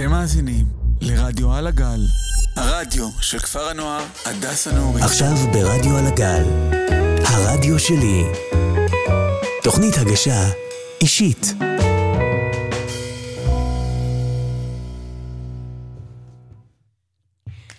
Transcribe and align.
אתם 0.00 0.10
מאזינים 0.10 0.66
לרדיו 1.00 1.52
על 1.52 1.66
הגל, 1.66 2.00
הרדיו 2.56 3.08
של 3.20 3.38
כפר 3.38 3.68
הנוער 3.68 4.04
הדס 4.24 4.66
הנעורים. 4.66 5.04
עכשיו 5.04 5.32
ברדיו 5.52 5.96
על 5.96 6.06
הגל, 6.06 6.44
הרדיו 7.26 7.78
שלי. 7.78 8.22
תוכנית 9.62 9.94
הגשה 9.96 10.42
אישית. 11.00 11.46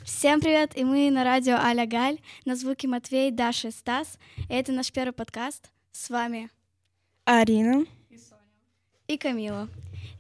Всем 0.06 0.42
привет, 0.42 0.76
и 0.76 0.84
мы 0.84 1.12
на 1.12 1.24
радио 1.24 1.56
Аля 1.56 1.86
Галь, 1.86 2.18
на 2.44 2.56
звуке 2.56 2.88
Матвей, 2.88 3.32
Даша 3.32 3.68
и 3.70 3.72
Стас. 3.72 4.18
И 4.50 4.54
это 4.54 4.72
наш 4.72 4.92
первый 4.92 5.14
подкаст. 5.14 5.70
С 5.92 6.10
вами 6.10 6.50
Арина. 7.26 7.86
и 9.08 9.18
Камила. 9.18 9.70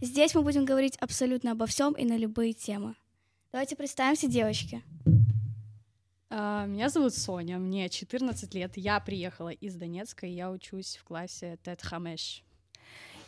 Здесь 0.02 0.34
мы 0.34 0.42
будем 0.42 0.64
говорить 0.64 0.96
абсолютно 0.96 1.52
обо 1.52 1.66
всем 1.66 1.92
и 1.92 2.04
на 2.04 2.16
любые 2.16 2.54
темы. 2.54 2.96
Давайте 3.52 3.76
представимся, 3.76 4.26
девочки. 4.26 4.82
А, 6.28 6.66
Меня 6.66 6.88
зовут 6.88 7.14
Соня, 7.14 7.58
мне 7.58 7.88
14 7.88 8.52
лет. 8.52 8.76
Я 8.76 8.98
приехала 8.98 9.50
из 9.50 9.76
Донецка, 9.76 10.26
и 10.26 10.32
я 10.32 10.50
учусь 10.50 10.96
в 10.96 11.04
классе 11.04 11.56
Тет 11.62 11.82
Хамеш. 11.82 12.42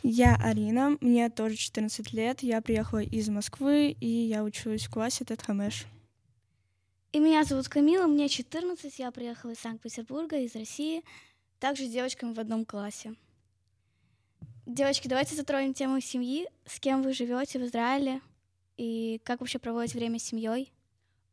Я 0.03 0.35
Арина, 0.35 0.97
мне 0.99 1.29
тоже 1.29 1.55
14 1.55 2.11
лет, 2.11 2.43
я 2.43 2.61
приехала 2.61 3.01
из 3.01 3.29
Москвы, 3.29 3.95
и 3.97 4.07
я 4.07 4.43
учусь 4.43 4.87
в 4.87 4.91
классе 4.91 5.23
Тетхамеш. 5.23 5.85
И 7.13 7.19
меня 7.19 7.45
зовут 7.45 7.69
Камила, 7.69 8.05
мне 8.05 8.27
14, 8.27 8.99
я 8.99 9.11
приехала 9.11 9.51
из 9.51 9.59
Санкт-Петербурга, 9.59 10.37
из 10.39 10.53
России, 10.55 11.03
также 11.57 11.85
с 11.85 11.89
девочками 11.89 12.33
в 12.33 12.39
одном 12.39 12.65
классе. 12.65 13.15
Девочки, 14.65 15.07
давайте 15.07 15.35
затронем 15.35 15.75
тему 15.75 15.99
семьи. 16.01 16.47
С 16.65 16.79
кем 16.79 17.03
вы 17.03 17.13
живете 17.13 17.59
в 17.59 17.65
Израиле? 17.65 18.19
И 18.77 19.21
как 19.23 19.39
вообще 19.39 19.59
проводите 19.59 19.97
время 19.97 20.17
с 20.17 20.23
семьей? 20.23 20.73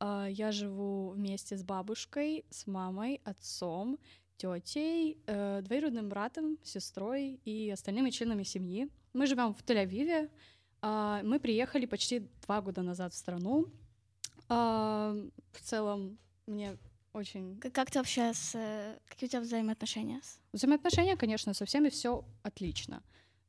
А, 0.00 0.26
Я 0.26 0.52
живу 0.52 1.10
вместе 1.10 1.56
с 1.56 1.62
бабушкой, 1.62 2.44
с 2.50 2.66
мамой, 2.66 3.22
отцом, 3.24 3.98
тетей, 4.36 5.18
э, 5.26 5.62
двоюродным 5.62 6.10
братом, 6.10 6.58
сестрой 6.62 7.40
и 7.46 7.70
остальными 7.70 8.10
членами 8.10 8.42
семьи. 8.42 8.90
Мы 9.14 9.26
живем 9.26 9.54
в 9.54 9.62
Тель-Авиве. 9.64 10.28
А, 10.82 11.22
Мы 11.22 11.40
приехали 11.40 11.86
почти 11.86 12.28
два 12.46 12.60
года 12.60 12.82
назад 12.82 13.14
в 13.14 13.16
страну. 13.16 13.66
А, 14.50 15.16
В 15.52 15.60
целом 15.62 16.18
мне 16.46 16.76
очень 17.14 17.58
Как, 17.60 17.72
как 17.72 17.90
ты 17.90 17.98
вообще 17.98 18.34
с... 18.34 18.52
Какие 19.08 19.28
у 19.28 19.30
тебя 19.30 19.40
взаимоотношения? 19.40 20.20
Взаимоотношения, 20.52 21.16
конечно, 21.16 21.54
со 21.54 21.64
всеми 21.64 21.88
все 21.88 22.26
отлично. 22.42 23.02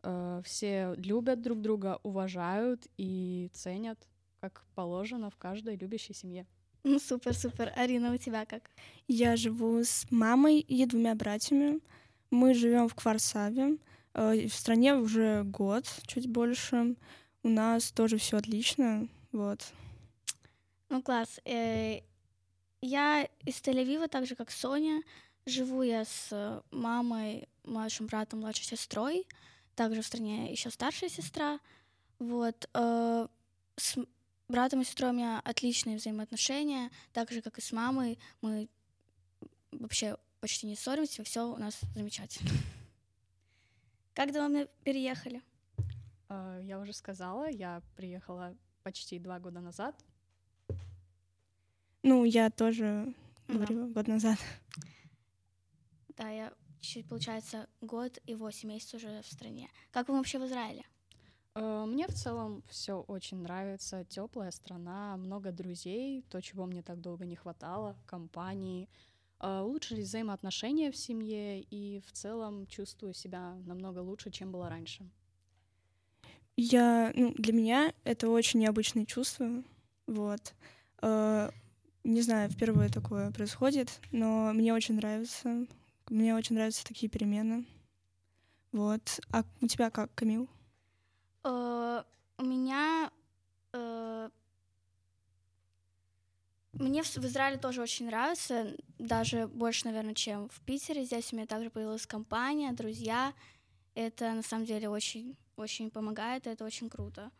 Э, 0.03 0.41
Все 0.43 0.93
любят 0.97 1.41
друг 1.41 1.61
друга, 1.61 1.99
уважают 2.03 2.85
и 2.97 3.49
ценят, 3.53 3.97
как 4.41 4.63
положено 4.75 5.29
в 5.29 5.37
каждой 5.37 5.75
любящей 5.77 6.13
семье. 6.13 6.45
Ну, 6.83 6.99
супер, 6.99 7.33
супер. 7.33 7.71
Арина, 7.77 8.13
у 8.13 8.17
тебя 8.17 8.45
как? 8.45 8.69
Я 9.07 9.37
живу 9.37 9.79
с 9.83 10.05
мамой 10.11 10.59
и 10.59 10.85
двумя 10.85 11.15
братьями. 11.15 11.79
Мы 12.29 12.53
живем 12.53 12.89
в 12.89 12.95
Кварсаве. 12.95 13.77
Э, 14.13 14.47
В 14.47 14.53
стране 14.53 14.95
уже 14.95 15.43
год, 15.43 15.85
чуть 16.05 16.27
больше. 16.27 16.95
У 17.43 17.49
нас 17.49 17.91
тоже 17.91 18.17
все 18.17 18.37
отлично. 18.37 19.07
Вот. 19.31 19.59
Ну, 20.89 21.01
класс. 21.01 21.39
Э, 21.45 22.01
Я 22.81 23.29
из 23.45 23.61
Тель-Авива, 23.61 24.09
так 24.09 24.25
же, 24.27 24.35
как 24.35 24.51
Соня. 24.51 25.01
Живу 25.45 25.83
я 25.83 26.03
с 26.03 26.27
э, 26.31 26.61
мамой, 26.71 27.47
младшим 27.63 28.07
братом, 28.07 28.39
младшей 28.41 28.65
сестрой. 28.65 29.25
Также 29.75 30.02
в 30.02 30.05
стране 30.05 30.52
еще 30.52 30.69
старшая 30.69 31.09
сестра. 31.09 31.59
Вот. 32.19 32.69
э, 32.73 33.27
С 33.75 33.97
братом 34.47 34.81
и 34.81 34.83
сестрой 34.85 35.09
у 35.11 35.13
меня 35.13 35.39
отличные 35.43 35.97
взаимоотношения. 35.97 36.91
Так 37.11 37.31
же, 37.31 37.41
как 37.41 37.57
и 37.57 37.61
с 37.61 37.71
мамой. 37.71 38.19
Мы 38.41 38.69
вообще 39.71 40.17
почти 40.39 40.67
не 40.67 40.75
ссоримся, 40.75 41.23
все 41.23 41.48
у 41.52 41.58
нас 41.58 41.80
замечательно. 41.95 42.52
Как 44.14 44.31
давно 44.31 44.49
мы 44.59 44.70
переехали? 44.83 45.42
Э, 46.30 46.59
Я 46.64 46.80
уже 46.80 46.93
сказала, 46.93 47.49
я 47.49 47.81
приехала 47.95 48.55
почти 48.83 49.17
два 49.17 49.39
года 49.39 49.59
назад. 49.59 49.95
Ну, 52.03 52.25
я 52.25 52.49
тоже 52.52 53.14
Да. 53.48 53.53
говорила 53.55 53.87
год 53.87 54.08
назад. 54.08 54.37
Да, 56.17 56.30
я 56.30 56.53
чуть, 56.83 57.08
получается, 57.08 57.67
год 57.82 58.20
и 58.26 58.36
восемь 58.36 58.70
месяцев 58.70 58.95
уже 59.04 59.21
в 59.21 59.27
стране. 59.27 59.70
Как 59.92 60.08
вам 60.08 60.17
вообще 60.17 60.39
в 60.39 60.45
Израиле? 60.45 60.83
Э, 61.55 61.86
Мне 61.88 62.08
в 62.08 62.14
целом 62.14 62.64
все 62.70 62.99
очень 63.08 63.38
нравится. 63.38 64.05
Теплая 64.05 64.52
страна, 64.52 65.17
много 65.17 65.52
друзей, 65.52 66.23
то, 66.30 66.42
чего 66.42 66.66
мне 66.66 66.82
так 66.83 66.99
долго 66.99 67.26
не 67.26 67.36
хватало, 67.36 67.95
компании. 68.05 68.89
Э, 69.39 69.61
Улучшились 69.61 70.08
взаимоотношения 70.08 70.92
в 70.92 70.98
семье, 70.98 71.61
и 71.61 72.02
в 72.02 72.11
целом 72.11 72.67
чувствую 72.67 73.14
себя 73.14 73.55
намного 73.66 73.99
лучше, 73.99 74.30
чем 74.32 74.52
было 74.52 74.70
раньше. 74.70 75.10
Я, 76.55 77.11
ну, 77.16 77.33
для 77.36 77.54
меня 77.54 77.93
это 78.04 78.30
очень 78.30 78.60
необычное 78.60 79.05
чувство. 79.05 79.64
Вот. 80.08 80.54
Э, 81.02 81.49
Не 82.04 82.22
знаю, 82.22 82.49
впервые 82.49 82.89
такое 82.89 83.32
происходит, 83.32 84.02
но 84.11 84.52
мне 84.54 84.73
очень 84.73 84.95
нравится. 84.95 85.66
Мне 86.13 86.35
очень 86.35 86.55
нравятся 86.55 86.85
такие 86.85 87.09
перемены. 87.09 87.65
Вот. 88.71 89.19
А 89.31 89.43
у 89.61 89.67
тебя 89.67 89.89
как, 89.89 90.13
Камил? 90.13 90.47
Э, 91.43 92.03
У 92.37 92.43
меня... 92.43 93.09
э, 93.73 94.29
Мне 96.73 97.01
в 97.01 97.07
в 97.17 97.25
Израиле 97.25 97.57
тоже 97.57 97.81
очень 97.81 98.05
нравится, 98.05 98.75
даже 98.99 99.47
больше, 99.47 99.85
наверное, 99.85 100.13
чем 100.13 100.49
в 100.49 100.61
Питере. 100.61 101.03
Здесь 101.03 101.33
у 101.33 101.35
меня 101.35 101.47
также 101.47 101.71
появилась 101.71 102.05
компания, 102.05 102.71
друзья. 102.73 103.33
Это 103.95 104.33
на 104.33 104.43
самом 104.43 104.65
деле 104.65 104.89
очень, 104.89 105.35
очень 105.55 105.89
помогает, 105.89 106.45
это 106.45 106.63
очень 106.63 106.89
круто. 106.91 107.31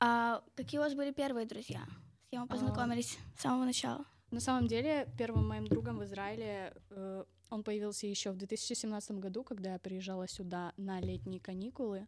А 0.00 0.42
какие 0.56 0.78
у 0.80 0.82
вас 0.84 0.94
были 0.94 1.12
первые 1.12 1.46
друзья? 1.46 1.86
С 2.26 2.30
кем 2.30 2.42
вы 2.42 2.48
А, 2.48 2.50
познакомились 2.50 3.18
с 3.36 3.42
самого 3.42 3.64
начала? 3.66 4.06
На 4.30 4.40
самом 4.40 4.66
деле, 4.68 5.08
первым 5.16 5.48
моим 5.48 5.66
другом 5.66 5.98
в 5.98 6.04
Израиле 6.04 6.74
э, 6.90 7.24
он 7.50 7.62
появился 7.62 8.06
еще 8.06 8.30
в 8.30 8.36
2017 8.36 9.12
году, 9.12 9.42
когда 9.42 9.72
я 9.72 9.78
приезжала 9.78 10.28
сюда 10.28 10.72
на 10.76 11.00
летние 11.00 11.40
каникулы. 11.40 12.06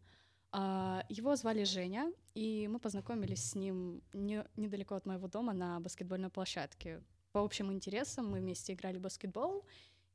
А, 0.51 1.03
Его 1.09 1.35
звали 1.35 1.63
Женя, 1.63 2.11
и 2.35 2.67
мы 2.67 2.79
познакомились 2.79 3.43
с 3.43 3.55
ним 3.55 4.03
не- 4.13 4.45
недалеко 4.55 4.95
от 4.95 5.05
моего 5.05 5.27
дома 5.27 5.53
на 5.53 5.79
баскетбольной 5.79 6.29
площадке. 6.29 7.01
По 7.31 7.41
общим 7.41 7.71
интересам 7.71 8.29
мы 8.29 8.39
вместе 8.39 8.73
играли 8.73 8.97
в 8.97 9.01
баскетбол, 9.01 9.65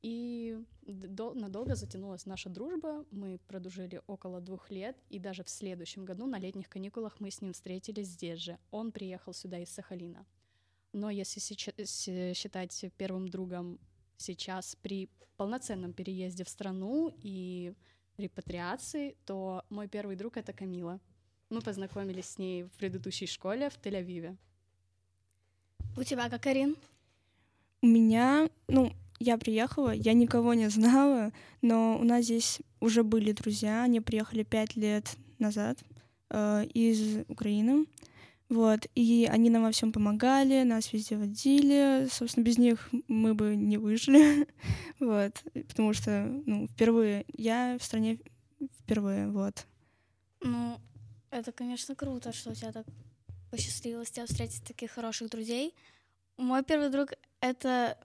и 0.02 0.62
дол- 0.82 1.34
надолго 1.34 1.74
затянулась 1.74 2.26
наша 2.26 2.50
дружба. 2.50 3.04
Мы 3.10 3.38
продружили 3.48 4.00
около 4.06 4.40
двух 4.40 4.70
лет, 4.70 4.96
и 5.08 5.18
даже 5.18 5.42
в 5.42 5.48
следующем 5.48 6.04
году 6.04 6.26
на 6.26 6.38
летних 6.38 6.68
каникулах 6.68 7.18
мы 7.18 7.30
с 7.30 7.40
ним 7.40 7.52
встретились 7.52 8.08
здесь 8.08 8.38
же. 8.38 8.58
Он 8.70 8.92
приехал 8.92 9.32
сюда 9.32 9.58
из 9.58 9.70
Сахалина. 9.70 10.24
Но 10.96 11.10
если 11.10 11.40
сеча- 11.42 11.74
с- 11.84 12.34
считать 12.34 12.86
первым 12.96 13.28
другом 13.28 13.78
сейчас 14.16 14.76
при 14.80 15.10
полноценном 15.36 15.92
переезде 15.92 16.42
в 16.42 16.48
страну 16.48 17.12
и 17.22 17.74
репатриации, 18.16 19.14
то 19.26 19.62
мой 19.68 19.88
первый 19.88 20.16
друг— 20.16 20.36
это 20.38 20.54
Камила. 20.54 20.98
Мы 21.50 21.60
познакомились 21.60 22.24
с 22.30 22.38
ней 22.38 22.62
в 22.62 22.70
предыдущей 22.78 23.26
школе 23.26 23.68
в 23.68 23.76
Тель-Авиве. 23.78 24.38
У 25.98 26.02
тебя 26.02 26.30
как, 26.30 26.46
Арин? 26.46 26.76
У 27.82 27.86
меня, 27.86 28.48
ну, 28.66 28.90
я 29.18 29.36
приехала, 29.36 29.90
я 29.90 30.14
никого 30.14 30.54
не 30.54 30.70
знала, 30.70 31.30
но 31.60 31.98
у 32.00 32.04
нас 32.04 32.24
здесь 32.24 32.62
уже 32.80 33.04
были 33.04 33.32
друзья, 33.32 33.82
они 33.82 34.00
приехали 34.00 34.44
пять 34.44 34.76
лет 34.76 35.14
назад 35.38 35.78
э, 36.30 36.64
из 36.72 37.22
Украины. 37.28 37.84
Вот, 38.48 38.86
и 38.94 39.28
они 39.30 39.50
нам 39.50 39.64
во 39.64 39.72
всем 39.72 39.92
помогали, 39.92 40.62
нас 40.62 40.92
везде 40.92 41.16
водили. 41.16 42.06
Собственно, 42.10 42.44
без 42.44 42.58
них 42.58 42.88
мы 43.08 43.34
бы 43.34 43.56
не 43.56 43.76
выжили. 43.76 44.46
вот, 45.00 45.42
потому 45.68 45.92
что, 45.92 46.26
ну, 46.46 46.68
впервые, 46.68 47.24
я 47.28 47.76
в 47.78 47.82
стране 47.82 48.18
впервые, 48.80 49.28
вот. 49.28 49.66
Ну, 50.40 50.78
это, 51.30 51.50
конечно, 51.50 51.96
круто, 51.96 52.32
что 52.32 52.50
у 52.50 52.54
тебя 52.54 52.70
так 52.70 52.86
посчастливилось 53.50 54.10
тебя 54.10 54.26
встретить 54.26 54.64
таких 54.64 54.92
хороших 54.92 55.30
друзей. 55.30 55.74
Мой 56.36 56.62
первый 56.62 56.90
друг— 56.90 57.10
это 57.40 57.98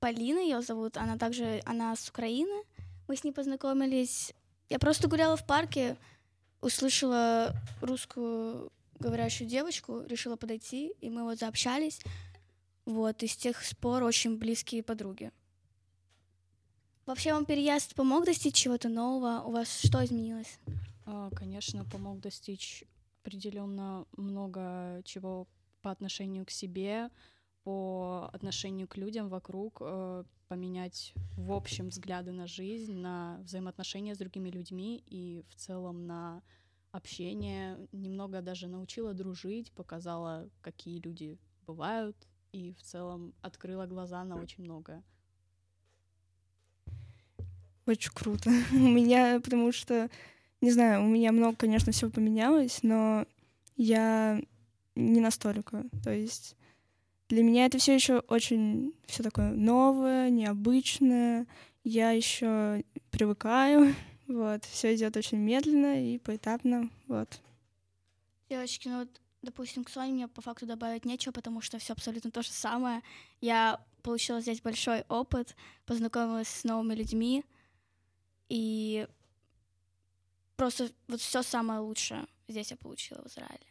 Полина, 0.00 0.38
ее 0.38 0.62
зовут. 0.62 0.96
Она 0.96 1.16
также, 1.16 1.60
она 1.64 1.94
с 1.94 2.08
Украины. 2.08 2.64
Мы 3.06 3.16
с 3.16 3.24
ней 3.24 3.32
познакомились. 3.32 4.32
Я 4.68 4.78
просто 4.78 5.08
гуляла 5.08 5.36
в 5.36 5.46
парке, 5.46 5.96
услышала 6.60 7.54
русскую 7.80 8.72
говорящую 8.98 9.48
девочку, 9.48 10.02
решила 10.02 10.36
подойти, 10.36 10.92
и 11.00 11.10
мы 11.10 11.22
вот 11.22 11.38
заобщались. 11.38 12.00
Вот, 12.84 13.22
и 13.22 13.26
с 13.26 13.36
тех 13.36 13.62
пор 13.80 14.02
очень 14.02 14.38
близкие 14.38 14.82
подруги. 14.82 15.30
Вообще 17.06 17.32
вам 17.32 17.44
переезд 17.44 17.94
помог 17.94 18.24
достичь 18.24 18.54
чего-то 18.54 18.88
нового? 18.88 19.42
У 19.42 19.52
вас 19.52 19.80
что 19.80 20.04
изменилось? 20.04 20.58
А, 21.06 21.30
Конечно, 21.30 21.84
помог 21.84 22.20
достичь 22.20 22.84
определенно 23.22 24.06
много 24.16 25.02
чего 25.04 25.46
по 25.80 25.90
отношению 25.90 26.44
к 26.44 26.50
себе, 26.50 27.10
по 27.68 28.30
отношению 28.32 28.88
к 28.88 28.96
людям 28.96 29.28
вокруг, 29.28 29.82
э, 29.82 30.24
поменять 30.48 31.12
в 31.36 31.52
общем 31.52 31.90
взгляды 31.90 32.32
на 32.32 32.46
жизнь, 32.46 32.94
на 32.94 33.40
взаимоотношения 33.42 34.14
с 34.14 34.18
другими 34.18 34.48
людьми 34.48 35.02
и 35.04 35.44
в 35.50 35.54
целом 35.54 36.06
на 36.06 36.42
общение. 36.92 37.76
Немного 37.92 38.40
даже 38.40 38.68
научила 38.68 39.12
дружить, 39.12 39.70
показала, 39.72 40.48
какие 40.62 40.98
люди 40.98 41.38
бывают, 41.66 42.16
и 42.52 42.72
в 42.72 42.82
целом 42.82 43.34
открыла 43.42 43.84
глаза 43.84 44.24
на 44.24 44.36
очень 44.36 44.64
многое. 44.64 45.04
Очень 47.84 48.12
круто. 48.14 48.48
У 48.72 48.76
меня, 48.78 49.42
потому 49.44 49.72
что, 49.72 50.08
не 50.62 50.70
знаю, 50.70 51.02
у 51.02 51.06
меня 51.06 51.32
много, 51.32 51.54
конечно, 51.54 51.92
всего 51.92 52.10
поменялось, 52.10 52.82
но 52.82 53.26
я 53.76 54.40
не 54.94 55.20
настолько. 55.20 55.84
То 56.02 56.10
есть 56.10 56.56
для 57.28 57.42
меня 57.42 57.66
это 57.66 57.78
все 57.78 57.94
еще 57.94 58.20
очень 58.20 58.94
все 59.06 59.22
такое 59.22 59.50
новое, 59.50 60.30
необычное. 60.30 61.46
Я 61.84 62.10
еще 62.10 62.84
привыкаю. 63.10 63.94
Вот, 64.28 64.62
все 64.66 64.94
идет 64.94 65.16
очень 65.16 65.38
медленно 65.38 66.04
и 66.04 66.18
поэтапно. 66.18 66.90
Вот. 67.06 67.40
Девочки, 68.50 68.86
ну 68.86 68.98
вот, 68.98 69.08
допустим, 69.40 69.84
к 69.84 69.88
Соне 69.88 70.12
мне 70.12 70.28
по 70.28 70.42
факту 70.42 70.66
добавить 70.66 71.06
нечего, 71.06 71.32
потому 71.32 71.62
что 71.62 71.78
все 71.78 71.94
абсолютно 71.94 72.30
то 72.30 72.42
же 72.42 72.50
самое. 72.50 73.02
Я 73.40 73.80
получила 74.02 74.42
здесь 74.42 74.60
большой 74.60 75.06
опыт, 75.08 75.56
познакомилась 75.86 76.48
с 76.48 76.64
новыми 76.64 76.94
людьми, 76.94 77.42
и 78.50 79.08
просто 80.56 80.90
вот 81.06 81.22
все 81.22 81.42
самое 81.42 81.80
лучшее 81.80 82.26
здесь 82.48 82.70
я 82.70 82.76
получила 82.76 83.22
в 83.22 83.28
Израиле. 83.28 83.67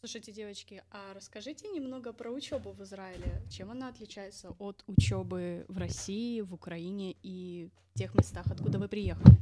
Слушайте, 0.00 0.30
девочки, 0.30 0.84
а 0.92 1.12
расскажите 1.12 1.66
немного 1.66 2.12
про 2.12 2.30
учебу 2.30 2.70
в 2.70 2.80
Израиле. 2.84 3.42
Чем 3.50 3.72
она 3.72 3.88
отличается 3.88 4.54
от 4.60 4.84
учебы 4.86 5.64
в 5.66 5.76
России, 5.76 6.40
в 6.40 6.54
Украине 6.54 7.16
и 7.24 7.68
тех 7.94 8.14
местах, 8.14 8.46
откуда 8.48 8.78
вы 8.78 8.86
приехали? 8.86 9.34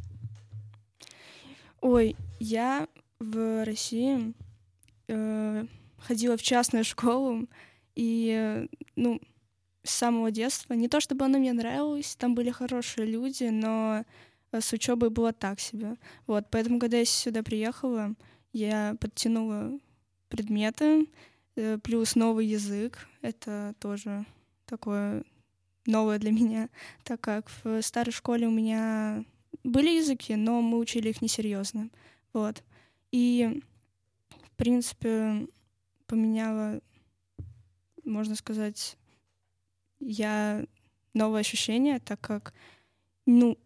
Ой, 1.82 2.16
я 2.40 2.88
в 3.18 3.66
России 3.66 4.32
э, 5.08 5.66
ходила 5.98 6.38
в 6.38 6.42
частную 6.42 6.84
школу, 6.84 7.46
и, 7.94 8.66
ну, 8.94 9.20
с 9.82 9.90
самого 9.90 10.30
детства, 10.30 10.72
не 10.72 10.88
то 10.88 11.00
чтобы 11.00 11.26
она 11.26 11.38
мне 11.38 11.52
нравилась, 11.52 12.16
там 12.16 12.34
были 12.34 12.48
хорошие 12.48 13.06
люди, 13.06 13.44
но 13.44 14.06
с 14.52 14.72
учебой 14.72 15.10
было 15.10 15.34
так 15.34 15.60
себе. 15.60 15.96
Вот, 16.26 16.46
поэтому, 16.50 16.78
когда 16.78 16.96
я 16.96 17.04
сюда 17.04 17.42
приехала, 17.42 18.14
я 18.54 18.96
подтянула 18.98 19.78
предметы, 20.28 21.08
э, 21.56 21.78
плюс 21.82 22.14
новый 22.14 22.46
язык. 22.46 23.06
Это 23.22 23.74
тоже 23.78 24.24
такое 24.66 25.24
новое 25.86 26.18
для 26.18 26.30
меня, 26.32 26.68
так 27.04 27.20
как 27.20 27.50
в 27.62 27.82
старой 27.82 28.12
школе 28.12 28.46
у 28.46 28.50
меня 28.50 29.24
были 29.64 29.96
языки, 29.96 30.36
но 30.36 30.60
мы 30.60 30.78
учили 30.78 31.10
их 31.10 31.22
несерьезно. 31.22 31.90
Вот. 32.32 32.62
И, 33.12 33.62
в 34.28 34.50
принципе, 34.56 35.46
поменяла, 36.06 36.80
можно 38.04 38.34
сказать, 38.34 38.96
я 40.00 40.64
новое 41.14 41.40
ощущение, 41.40 41.98
так 41.98 42.20
как, 42.20 42.52
ну, 43.24 43.58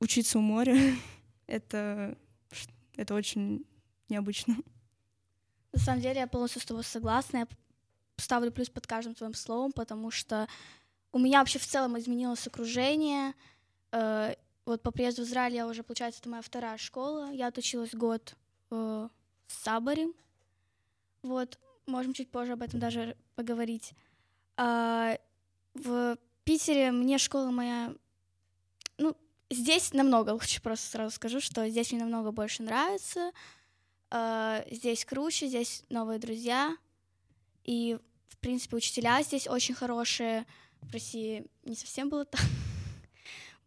учиться 0.00 0.38
у 0.38 0.42
моря— 0.42 0.76
это, 1.46 2.16
это 2.96 3.14
очень 3.14 3.64
необычно. 4.08 4.56
На 5.76 5.82
самом 5.82 6.00
деле 6.00 6.20
я 6.20 6.26
полностью 6.26 6.62
с 6.62 6.64
тобой 6.64 6.84
согласна. 6.84 7.36
Я 7.36 7.46
ставлю 8.16 8.50
плюс 8.50 8.70
под 8.70 8.86
каждым 8.86 9.14
твоим 9.14 9.34
словом, 9.34 9.72
потому 9.72 10.10
что 10.10 10.48
у 11.12 11.18
меня 11.18 11.40
вообще 11.40 11.58
в 11.58 11.66
целом 11.66 11.98
изменилось 11.98 12.46
окружение. 12.46 13.34
Э, 13.92 14.36
вот 14.64 14.80
по 14.80 14.90
приезду 14.90 15.22
в 15.22 15.26
Израиль 15.26 15.54
я 15.54 15.66
уже, 15.66 15.82
получается, 15.82 16.20
это 16.20 16.30
моя 16.30 16.40
вторая 16.40 16.78
школа. 16.78 17.30
Я 17.30 17.48
отучилась 17.48 17.92
год 17.92 18.36
э, 18.70 18.74
в 18.74 19.52
Сабаре. 19.52 20.08
Вот, 21.20 21.58
можем 21.84 22.14
чуть 22.14 22.30
позже 22.30 22.54
об 22.54 22.62
этом 22.62 22.80
даже 22.80 23.14
поговорить. 23.34 23.92
А, 24.56 25.18
в 25.74 26.16
Питере 26.44 26.90
мне 26.90 27.18
школа 27.18 27.50
моя... 27.50 27.92
Ну, 28.96 29.14
здесь 29.50 29.92
намного 29.92 30.30
лучше, 30.30 30.62
просто 30.62 30.88
сразу 30.88 31.14
скажу, 31.14 31.38
что 31.38 31.68
здесь 31.68 31.92
мне 31.92 32.00
намного 32.00 32.32
больше 32.32 32.62
нравится. 32.62 33.30
А, 34.10 34.64
здесь 34.70 35.04
круче, 35.04 35.48
здесь 35.48 35.84
новые 35.88 36.18
друзья. 36.18 36.76
И, 37.64 37.98
в 38.28 38.38
принципе, 38.38 38.76
учителя 38.76 39.22
здесь 39.22 39.48
очень 39.48 39.74
хорошие. 39.74 40.46
В 40.82 40.92
России 40.92 41.46
не 41.64 41.74
совсем 41.74 42.08
было 42.08 42.24
так. 42.24 42.40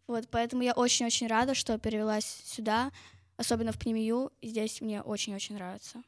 Вот, 0.06 0.28
поэтому 0.28 0.64
я 0.64 0.72
очень-очень 0.72 1.28
рада, 1.28 1.54
что 1.54 1.78
перевелась 1.78 2.42
сюда, 2.44 2.90
особенно 3.36 3.70
в 3.70 3.78
Пнемию. 3.78 4.32
Здесь 4.42 4.80
мне 4.80 5.02
очень-очень 5.02 5.54
нравится. 5.54 6.02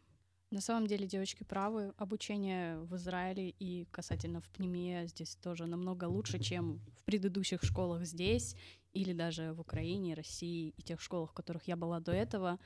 На 0.53 0.61
самом 0.61 0.87
деле 0.87 1.07
девочки 1.07 1.45
правы. 1.45 1.95
Обучение 1.97 2.79
в 2.79 2.97
Израиле 2.97 3.55
и 3.59 3.87
касательно 3.93 4.41
в 4.41 4.51
Пнемии 4.51 5.07
здесь 5.07 5.37
тоже 5.37 5.67
намного 5.67 6.05
лучше, 6.05 6.39
чем 6.41 6.79
в 6.79 7.05
предыдущих 7.05 7.63
школах 7.63 8.05
здесь 8.05 8.57
или 8.93 9.15
даже 9.15 9.55
в 9.55 9.61
Украине, 9.61 10.15
России 10.15 10.75
и 10.77 10.83
тех 10.83 11.01
школах, 11.01 11.31
в 11.31 11.33
которых 11.33 11.69
я 11.69 11.77
была 11.77 12.01
до 12.01 12.13
этого. 12.13 12.59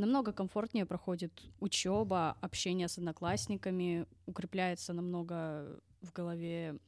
Намного 0.00 0.32
комфортнее 0.32 0.86
проходит 0.86 1.42
учеба, 1.60 2.34
общение 2.40 2.88
с 2.88 2.96
одноклассниками, 2.96 4.06
укрепляется 4.24 4.94
намного 4.94 5.78
в 6.00 6.10
голове 6.10 6.78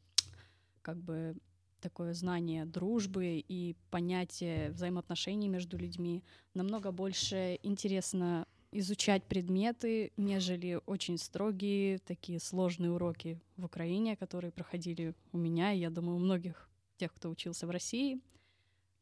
как 0.80 0.96
бы 0.96 1.36
такое 1.82 2.14
знание 2.14 2.64
дружбы 2.64 3.44
и 3.46 3.76
понятие 3.90 4.70
взаимоотношений 4.70 5.50
между 5.50 5.76
людьми. 5.76 6.24
Намного 6.54 6.90
больше 6.90 7.58
интересно 7.62 8.46
изучать 8.70 9.24
предметы, 9.24 10.10
нежели 10.16 10.80
очень 10.86 11.18
строгие, 11.18 11.98
такие 11.98 12.40
сложные 12.40 12.92
уроки 12.92 13.38
в 13.58 13.66
Украине, 13.66 14.16
которые 14.16 14.52
проходили 14.52 15.14
у 15.32 15.36
меня, 15.36 15.74
и 15.74 15.80
я 15.80 15.90
думаю, 15.90 16.16
у 16.16 16.20
многих 16.20 16.66
тех, 16.96 17.12
кто 17.12 17.28
учился 17.28 17.66
в 17.66 17.70
России. 17.70 18.22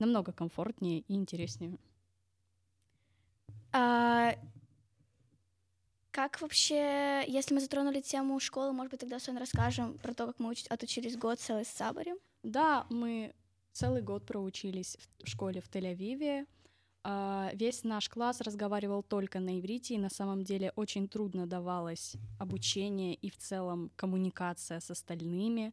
Намного 0.01 0.33
комфортнее 0.33 1.05
и 1.07 1.15
интереснее. 1.15 1.79
А, 3.73 4.35
как 6.11 6.41
вообще, 6.41 7.25
если 7.27 7.55
мы 7.55 7.61
затронули 7.61 8.01
тему 8.01 8.41
школы, 8.41 8.73
может 8.73 8.91
быть, 8.91 9.01
тогда 9.01 9.19
сегодня 9.19 9.41
расскажем 9.41 9.97
про 9.99 10.13
то, 10.13 10.27
как 10.27 10.39
мы 10.41 10.53
уч- 10.53 10.67
отучились 10.69 11.17
год 11.17 11.39
целый 11.39 11.65
с 11.65 11.69
Сабарем? 11.69 12.17
Да, 12.43 12.87
мы 12.91 13.35
целый 13.73 14.03
год 14.03 14.27
проучились 14.27 14.99
в 15.23 15.29
школе 15.29 15.61
в 15.61 15.69
Тель-Авиве. 15.69 16.47
А, 17.03 17.51
весь 17.55 17.85
наш 17.85 18.09
класс 18.09 18.41
разговаривал 18.41 19.03
только 19.03 19.41
на 19.41 19.59
иврите, 19.59 19.95
и 19.95 19.99
на 19.99 20.11
самом 20.11 20.43
деле 20.43 20.73
очень 20.77 21.09
трудно 21.09 21.47
давалось 21.47 22.17
обучение 22.39 23.15
и 23.15 23.31
в 23.31 23.37
целом 23.39 23.91
коммуникация 23.97 24.81
с 24.81 24.91
остальными. 24.91 25.73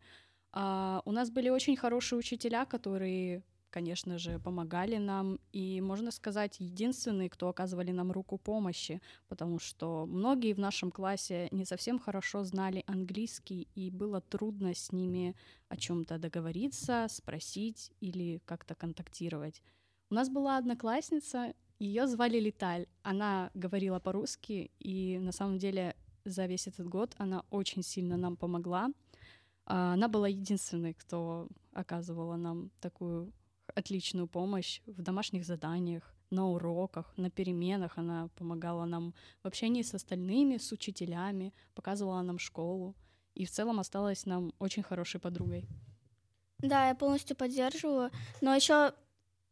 А, 0.54 1.02
у 1.06 1.12
нас 1.12 1.30
были 1.32 1.50
очень 1.50 1.76
хорошие 1.76 2.20
учителя, 2.20 2.66
которые 2.66 3.44
конечно 3.70 4.18
же, 4.18 4.40
помогали 4.40 4.98
нам, 4.98 5.40
и, 5.52 5.82
можно 5.82 6.12
сказать, 6.12 6.60
единственные, 6.60 7.30
кто 7.30 7.50
оказывали 7.50 7.92
нам 7.92 8.12
руку 8.12 8.38
помощи, 8.38 9.02
потому 9.28 9.60
что 9.60 10.06
многие 10.06 10.54
в 10.54 10.60
нашем 10.60 10.92
классе 10.92 11.48
не 11.52 11.66
совсем 11.66 12.00
хорошо 12.00 12.44
знали 12.44 12.84
английский, 12.88 13.68
и 13.76 13.90
было 13.92 14.22
трудно 14.22 14.74
с 14.74 14.92
ними 14.92 15.36
о 15.70 15.78
чем 15.78 16.06
то 16.06 16.18
договориться, 16.18 17.08
спросить 17.10 17.92
или 18.00 18.42
как-то 18.46 18.76
контактировать. 18.76 19.62
У 20.10 20.16
нас 20.16 20.30
была 20.30 20.58
одноклассница, 20.58 21.54
ее 21.80 22.08
звали 22.08 22.40
Леталь. 22.40 22.88
Она 23.04 23.52
говорила 23.54 24.00
по-русски, 24.00 24.72
и 24.80 25.20
на 25.20 25.32
самом 25.32 25.58
деле 25.60 25.96
за 26.26 26.46
весь 26.46 26.68
этот 26.68 26.88
год 26.88 27.14
она 27.18 27.44
очень 27.50 27.84
сильно 27.84 28.18
нам 28.18 28.36
помогла. 28.36 28.90
А, 29.66 29.94
она 29.94 30.08
была 30.08 30.28
единственной, 30.28 30.94
кто 30.94 31.48
оказывала 31.74 32.36
нам 32.36 32.72
такую 32.80 33.32
отличную 33.78 34.28
помощь 34.28 34.82
в 34.86 35.02
домашних 35.02 35.46
заданиях, 35.46 36.14
на 36.32 36.50
уроках, 36.50 37.14
на 37.18 37.30
переменах. 37.30 37.98
Она 37.98 38.30
помогала 38.36 38.86
нам 38.86 39.14
в 39.44 39.48
общении 39.48 39.84
с 39.84 39.94
остальными, 39.94 40.58
с 40.58 40.72
учителями, 40.72 41.54
показывала 41.76 42.22
нам 42.22 42.40
школу. 42.40 42.96
И 43.36 43.46
в 43.46 43.52
целом 43.52 43.80
осталась 43.80 44.26
нам 44.26 44.52
очень 44.60 44.84
хорошей 44.84 45.20
подругой. 45.20 45.68
Да, 46.60 46.88
я 46.88 46.96
полностью 46.96 47.36
поддерживаю. 47.36 48.10
Но 48.42 48.56
еще 48.56 48.94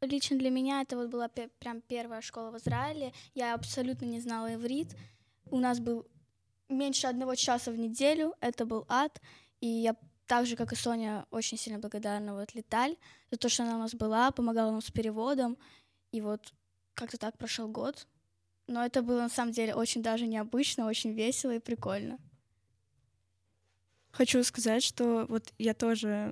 лично 0.01 0.37
для 0.37 0.49
меня 0.49 0.81
это 0.81 0.97
вот 0.97 1.09
была 1.09 1.29
прям 1.59 1.81
первая 1.81 2.21
школа 2.21 2.51
в 2.51 2.57
Израиле. 2.57 3.13
Я 3.35 3.53
абсолютно 3.53 4.05
не 4.05 4.19
знала 4.19 4.55
иврит. 4.55 4.95
У 5.51 5.59
нас 5.59 5.79
был 5.79 6.07
меньше 6.67 7.07
одного 7.07 7.35
часа 7.35 7.71
в 7.71 7.77
неделю. 7.77 8.33
Это 8.41 8.65
был 8.65 8.85
ад. 8.89 9.21
И 9.61 9.67
я 9.67 9.95
так 10.27 10.45
же, 10.45 10.55
как 10.55 10.73
и 10.73 10.75
Соня, 10.75 11.25
очень 11.31 11.57
сильно 11.57 11.79
благодарна 11.79 12.33
вот 12.33 12.53
Леталь 12.55 12.95
за 13.31 13.37
то, 13.37 13.49
что 13.49 13.63
она 13.63 13.75
у 13.75 13.79
нас 13.79 13.93
была, 13.93 14.31
помогала 14.31 14.71
нам 14.71 14.81
с 14.81 14.91
переводом. 14.91 15.57
И 16.11 16.21
вот 16.21 16.53
как-то 16.93 17.17
так 17.17 17.37
прошел 17.37 17.67
год. 17.67 18.07
Но 18.67 18.83
это 18.83 19.03
было 19.03 19.21
на 19.21 19.29
самом 19.29 19.51
деле 19.51 19.75
очень 19.75 20.01
даже 20.01 20.25
необычно, 20.25 20.87
очень 20.87 21.13
весело 21.13 21.55
и 21.55 21.59
прикольно. 21.59 22.17
Хочу 24.11 24.43
сказать, 24.43 24.81
что 24.81 25.25
вот 25.29 25.53
я 25.59 25.73
тоже 25.73 26.31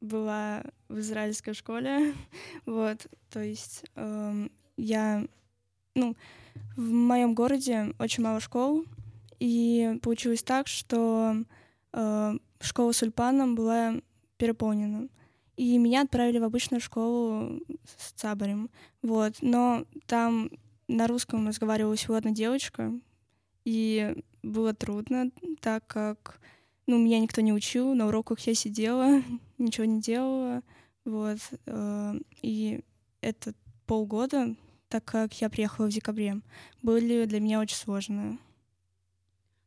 была 0.00 0.64
в 0.88 0.98
израильской 0.98 1.54
школе, 1.54 2.14
вот, 2.66 3.06
то 3.30 3.40
есть 3.40 3.84
э, 3.94 4.48
я, 4.76 5.24
ну, 5.94 6.16
в 6.76 6.80
моем 6.80 7.34
городе 7.34 7.94
очень 7.98 8.22
мало 8.22 8.40
школ, 8.40 8.84
и 9.38 9.98
получилось 10.02 10.42
так, 10.42 10.66
что 10.68 11.44
э, 11.92 12.38
школа 12.60 12.92
с 12.92 13.02
Ульпаном 13.02 13.54
была 13.54 13.94
переполнена. 14.36 15.08
И 15.56 15.76
меня 15.76 16.02
отправили 16.02 16.38
в 16.38 16.44
обычную 16.44 16.80
школу 16.80 17.60
с 17.84 18.12
Цабарем. 18.12 18.70
Вот. 19.02 19.34
Но 19.40 19.84
там 20.06 20.50
на 20.88 21.06
русском 21.06 21.46
разговаривала 21.46 21.96
всего 21.96 22.14
одна 22.14 22.30
девочка, 22.30 22.92
и 23.64 24.16
было 24.42 24.72
трудно, 24.72 25.30
так 25.60 25.86
как 25.86 26.40
ну, 26.86 26.96
меня 26.98 27.20
никто 27.20 27.42
не 27.42 27.52
учил, 27.52 27.94
на 27.94 28.06
уроках 28.08 28.40
я 28.40 28.54
сидела, 28.54 29.22
ничего 29.58 29.84
не 29.84 30.00
делала, 30.00 30.62
вот. 31.04 31.38
Э, 31.66 32.14
и 32.40 32.80
это 33.20 33.52
полгода, 33.86 34.56
так 34.88 35.04
как 35.04 35.34
я 35.40 35.50
приехала 35.50 35.86
в 35.86 35.92
декабре, 35.92 36.40
были 36.82 37.26
для 37.26 37.40
меня 37.40 37.60
очень 37.60 37.76
сложные. 37.76 38.38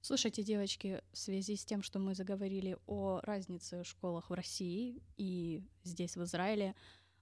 Слушайте, 0.04 0.42
девочки, 0.42 1.00
в 1.14 1.18
связи 1.18 1.56
с 1.56 1.64
тем, 1.64 1.84
что 1.84 2.00
мы 2.00 2.16
заговорили 2.16 2.76
о 2.88 3.20
разнице 3.22 3.84
в 3.84 3.88
школах 3.88 4.32
в 4.32 4.34
России 4.34 5.00
и 5.18 5.64
здесь, 5.84 6.18
в 6.18 6.24
Израиле, 6.24 6.74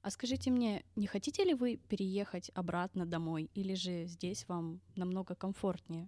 а 0.01 0.09
скажите 0.09 0.49
мне, 0.49 0.85
не 0.95 1.05
хотите 1.05 1.43
ли 1.43 1.53
вы 1.53 1.75
переехать 1.75 2.51
обратно 2.53 3.05
домой, 3.05 3.51
или 3.53 3.73
же 3.73 4.05
здесь 4.05 4.47
вам 4.47 4.79
намного 4.95 5.35
комфортнее? 5.35 6.07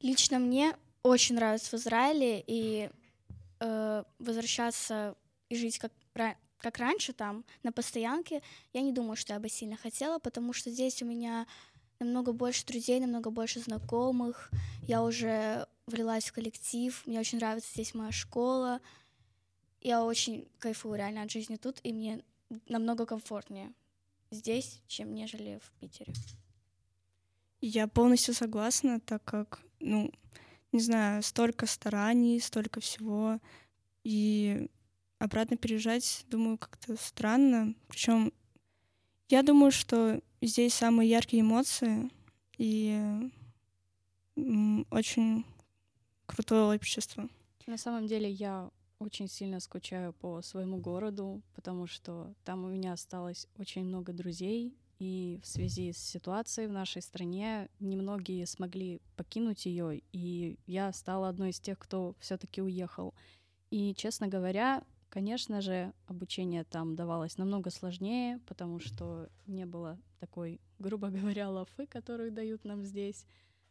Лично 0.00 0.38
мне 0.38 0.76
очень 1.02 1.34
нравится 1.34 1.76
в 1.76 1.80
Израиле, 1.80 2.44
и 2.46 2.88
э, 3.58 4.04
возвращаться 4.20 5.16
и 5.48 5.56
жить 5.56 5.80
как, 5.80 5.92
как 6.58 6.78
раньше 6.78 7.12
там, 7.12 7.44
на 7.64 7.72
постоянке, 7.72 8.42
я 8.72 8.82
не 8.82 8.92
думаю, 8.92 9.16
что 9.16 9.32
я 9.32 9.40
бы 9.40 9.48
сильно 9.48 9.76
хотела, 9.76 10.20
потому 10.20 10.52
что 10.52 10.70
здесь 10.70 11.02
у 11.02 11.06
меня 11.06 11.48
намного 11.98 12.32
больше 12.32 12.64
друзей, 12.64 13.00
намного 13.00 13.30
больше 13.30 13.58
знакомых. 13.58 14.50
Я 14.86 15.02
уже 15.02 15.66
влилась 15.90 16.24
в 16.24 16.32
коллектив, 16.32 17.02
мне 17.06 17.20
очень 17.20 17.38
нравится 17.38 17.70
здесь 17.72 17.94
моя 17.94 18.12
школа. 18.12 18.80
Я 19.80 20.04
очень 20.04 20.48
кайфую 20.58 20.96
реально 20.96 21.22
от 21.22 21.30
жизни 21.30 21.56
тут, 21.56 21.80
и 21.82 21.92
мне 21.92 22.24
намного 22.68 23.06
комфортнее 23.06 23.72
здесь, 24.30 24.80
чем 24.86 25.14
нежели 25.14 25.60
в 25.62 25.70
Питере. 25.80 26.12
Я 27.60 27.88
полностью 27.88 28.32
согласна, 28.32 29.00
так 29.00 29.22
как, 29.24 29.60
ну, 29.80 30.10
не 30.72 30.80
знаю, 30.80 31.22
столько 31.22 31.66
стараний, 31.66 32.40
столько 32.40 32.80
всего, 32.80 33.38
и 34.02 34.68
обратно 35.18 35.56
переезжать, 35.56 36.24
думаю, 36.28 36.58
как-то 36.58 36.96
странно. 36.96 37.74
Причем 37.88 38.32
я 39.28 39.42
думаю, 39.42 39.72
что 39.72 40.22
здесь 40.40 40.74
самые 40.74 41.10
яркие 41.10 41.42
эмоции 41.42 42.10
и 42.56 43.30
очень 44.90 45.44
крутое 46.30 46.76
общество. 46.76 47.28
На 47.66 47.76
самом 47.76 48.06
деле 48.06 48.30
я 48.30 48.70
очень 49.00 49.28
сильно 49.28 49.60
скучаю 49.60 50.12
по 50.12 50.42
своему 50.42 50.78
городу, 50.78 51.42
потому 51.54 51.86
что 51.86 52.32
там 52.44 52.64
у 52.64 52.68
меня 52.68 52.92
осталось 52.92 53.48
очень 53.58 53.84
много 53.84 54.12
друзей, 54.12 54.74
и 54.98 55.40
в 55.42 55.46
связи 55.46 55.92
с 55.92 55.98
ситуацией 55.98 56.68
в 56.68 56.72
нашей 56.72 57.00
стране 57.00 57.68
немногие 57.80 58.46
смогли 58.46 59.00
покинуть 59.16 59.64
ее, 59.64 60.02
и 60.12 60.58
я 60.66 60.92
стала 60.92 61.30
одной 61.30 61.50
из 61.50 61.60
тех, 61.60 61.78
кто 61.78 62.14
все-таки 62.20 62.60
уехал. 62.60 63.14
И, 63.70 63.94
честно 63.94 64.28
говоря, 64.28 64.84
конечно 65.08 65.62
же, 65.62 65.92
обучение 66.06 66.64
там 66.64 66.96
давалось 66.96 67.38
намного 67.38 67.70
сложнее, 67.70 68.40
потому 68.46 68.78
что 68.78 69.30
не 69.46 69.64
было 69.64 69.98
такой, 70.18 70.60
грубо 70.78 71.08
говоря, 71.10 71.48
лафы, 71.48 71.86
которую 71.86 72.30
дают 72.30 72.64
нам 72.64 72.84
здесь 72.84 73.24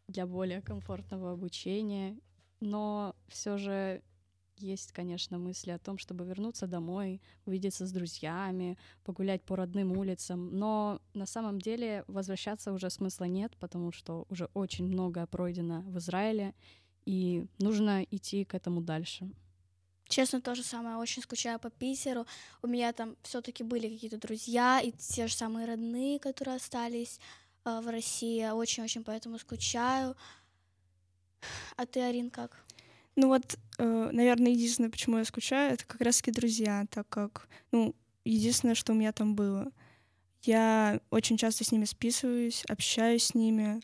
для 0.07 0.25
более 0.25 0.61
комфортного 0.61 1.31
обучения. 1.31 2.17
Но 2.59 3.15
все 3.27 3.57
же 3.57 4.01
есть, 4.57 4.91
конечно, 4.91 5.37
мысли 5.37 5.71
о 5.71 5.79
том, 5.79 5.97
чтобы 5.97 6.25
вернуться 6.25 6.67
домой, 6.67 7.21
увидеться 7.45 7.85
с 7.85 7.91
друзьями, 7.91 8.77
погулять 9.03 9.41
по 9.43 9.55
родным 9.55 9.97
улицам. 9.97 10.49
Но 10.57 11.01
на 11.13 11.25
самом 11.25 11.59
деле 11.59 12.03
возвращаться 12.07 12.73
уже 12.73 12.89
смысла 12.89 13.25
нет, 13.25 13.55
потому 13.59 13.91
что 13.91 14.25
уже 14.29 14.49
очень 14.53 14.85
многое 14.85 15.25
пройдено 15.27 15.81
в 15.81 15.97
Израиле, 15.97 16.53
и 17.05 17.45
нужно 17.59 18.03
идти 18.03 18.45
к 18.45 18.53
этому 18.53 18.81
дальше. 18.81 19.31
Честно, 20.07 20.41
то 20.41 20.55
же 20.55 20.63
самое. 20.63 20.97
Очень 20.97 21.21
скучаю 21.21 21.59
по 21.59 21.69
Питеру. 21.69 22.25
У 22.63 22.67
меня 22.67 22.91
там 22.93 23.15
все-таки 23.21 23.63
были 23.63 23.87
какие-то 23.87 24.17
друзья 24.17 24.81
и 24.81 24.91
те 24.91 25.27
же 25.27 25.35
самые 25.35 25.67
родные, 25.67 26.19
которые 26.19 26.55
остались 26.55 27.19
э, 27.63 27.79
в 27.79 27.87
России. 27.87 28.49
Очень-очень 28.49 29.03
поэтому 29.03 29.37
скучаю. 29.37 30.15
А 31.75 31.85
ты, 31.85 32.01
Арин, 32.01 32.29
как? 32.29 32.63
Ну 33.15 33.27
вот, 33.27 33.57
э, 33.77 34.09
наверное, 34.11 34.51
единственное, 34.51 34.89
почему 34.89 35.17
я 35.17 35.25
скучаю, 35.25 35.73
это 35.73 35.85
как 35.85 36.01
раз-таки 36.01 36.31
друзья, 36.31 36.85
так 36.89 37.07
как, 37.09 37.49
ну, 37.71 37.93
единственное, 38.23 38.75
что 38.75 38.93
у 38.93 38.95
меня 38.95 39.11
там 39.11 39.35
было. 39.35 39.71
Я 40.43 41.01
очень 41.09 41.37
часто 41.37 41.63
с 41.63 41.71
ними 41.71 41.85
списываюсь, 41.85 42.63
общаюсь 42.69 43.25
с 43.25 43.35
ними. 43.35 43.81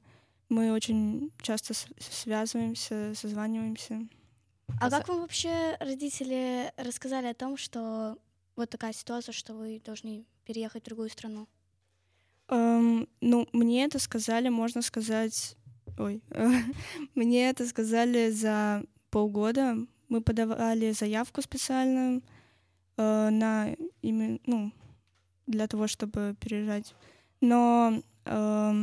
Мы 0.48 0.72
очень 0.72 1.32
часто 1.42 1.74
связываемся, 2.00 3.14
созваниваемся. 3.16 4.08
А 4.80 4.90
как 4.90 5.10
вам 5.10 5.22
вообще 5.22 5.76
родители 5.80 6.72
рассказали 6.78 7.28
о 7.28 7.34
том, 7.34 7.58
что 7.58 8.18
вот 8.56 8.70
такая 8.70 8.94
ситуация, 8.94 9.34
что 9.34 9.54
вы 9.54 9.82
должны 9.84 10.26
переехать 10.46 10.84
в 10.84 10.86
другую 10.86 11.10
страну? 11.10 11.48
Um, 12.48 13.10
ну, 13.22 13.48
мне 13.52 13.86
это 13.86 14.00
сказали, 14.00 14.50
можно 14.50 14.82
сказать... 14.82 15.58
Ой, 15.98 16.22
мне 17.16 17.50
это 17.50 17.66
сказали 17.68 18.30
за 18.32 18.84
полгода. 19.10 19.78
Мы 20.10 20.22
подавали 20.22 20.92
заявку 20.92 21.42
специально 21.42 22.22
э, 22.98 23.30
на 23.30 23.76
имя, 24.02 24.40
ну, 24.46 24.72
для 25.48 25.68
того, 25.68 25.88
чтобы 25.88 26.36
переезжать. 26.40 26.94
Но 27.42 28.02
э, 28.26 28.74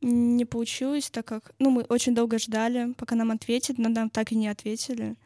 не 0.00 0.44
получилось, 0.44 1.10
так 1.10 1.26
как, 1.26 1.54
ну, 1.58 1.70
мы 1.70 1.82
очень 1.82 2.14
долго 2.14 2.38
ждали, 2.38 2.92
пока 2.94 3.14
нам 3.14 3.30
ответят, 3.30 3.78
но 3.78 3.88
нам 3.88 4.10
так 4.10 4.32
и 4.32 4.36
не 4.36 4.48
ответили. 4.48 5.16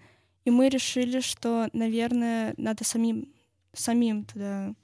И 0.45 0.51
мы 0.51 0.69
решили, 0.69 1.21
что, 1.21 1.69
наверное, 1.73 2.55
надо 2.57 2.85
самим, 2.85 3.33
самим 3.73 4.25
туда, 4.25 4.75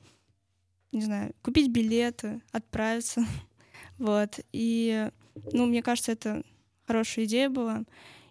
не 0.93 1.01
знаю, 1.01 1.35
купить 1.43 1.71
билеты, 1.71 2.41
отправиться. 2.53 3.27
вот. 3.99 4.41
И, 4.53 5.11
ну, 5.53 5.67
мне 5.67 5.83
кажется, 5.83 6.13
это 6.13 6.43
хорошая 6.87 7.25
идея 7.27 7.51
была. 7.51 7.85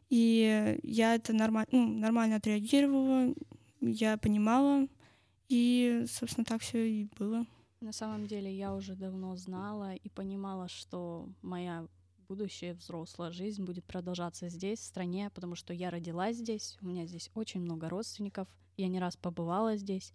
И 0.10 0.80
я 0.84 1.16
это 1.16 1.34
нормально, 1.34 1.68
ну, 1.72 1.88
нормально 1.88 2.38
отреагировала, 2.38 3.34
я 3.82 4.18
понимала, 4.18 4.88
и, 5.50 6.06
собственно, 6.08 6.46
так 6.46 6.62
все 6.62 6.90
и 6.90 7.10
было. 7.18 7.46
На 7.82 7.92
самом 7.92 8.26
деле 8.26 8.56
я 8.56 8.74
уже 8.74 8.96
давно 8.96 9.36
знала 9.36 9.94
и 9.94 10.10
понимала, 10.10 10.68
что 10.68 11.30
моя 11.42 11.88
будущая 12.28 12.74
взрослая 12.74 13.32
жизнь 13.32 13.64
будет 13.64 13.86
продолжаться 13.86 14.50
здесь, 14.50 14.80
в 14.80 14.86
стране, 14.86 15.30
потому 15.34 15.56
что 15.56 15.74
я 15.74 15.90
родилась 15.90 16.38
здесь, 16.38 16.78
у 16.82 16.88
меня 16.88 17.06
здесь 17.06 17.30
очень 17.36 17.62
много 17.62 17.90
родственников, 17.90 18.48
я 18.78 18.88
не 18.88 19.00
раз 19.00 19.16
побывала 19.16 19.78
здесь, 19.78 20.14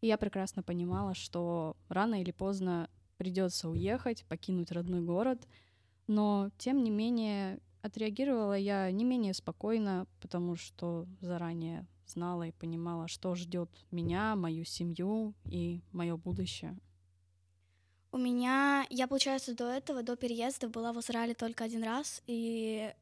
и 0.00 0.06
я 0.06 0.18
прекрасно 0.18 0.62
понимала, 0.62 1.14
что 1.14 1.76
рано 1.88 2.20
или 2.20 2.32
поздно 2.32 2.88
придется 3.16 3.68
уехать, 3.68 4.24
покинуть 4.24 4.72
родной 4.72 5.00
город, 5.00 5.46
но 6.12 6.50
тем 6.58 6.82
не 6.82 6.90
менее 6.90 7.58
отреагировала 7.80 8.54
я 8.54 8.90
не 8.90 9.04
менее 9.04 9.34
спокойно, 9.34 10.06
потому 10.20 10.56
что 10.56 11.06
заранее 11.20 11.86
знала 12.06 12.44
и 12.44 12.52
понимала, 12.52 13.08
что 13.08 13.34
ждет 13.34 13.70
меня, 13.90 14.36
мою 14.36 14.64
семью 14.64 15.34
и 15.44 15.80
мое 15.92 16.16
будущее. 16.16 16.76
У 18.12 18.18
меня, 18.18 18.86
я, 18.90 19.08
получается, 19.08 19.54
до 19.54 19.70
этого, 19.70 20.02
до 20.02 20.16
переезда 20.16 20.68
была 20.68 20.92
в 20.92 21.00
Израиле 21.00 21.34
только 21.34 21.64
один 21.64 21.82
раз, 21.82 22.22
и 22.26 22.92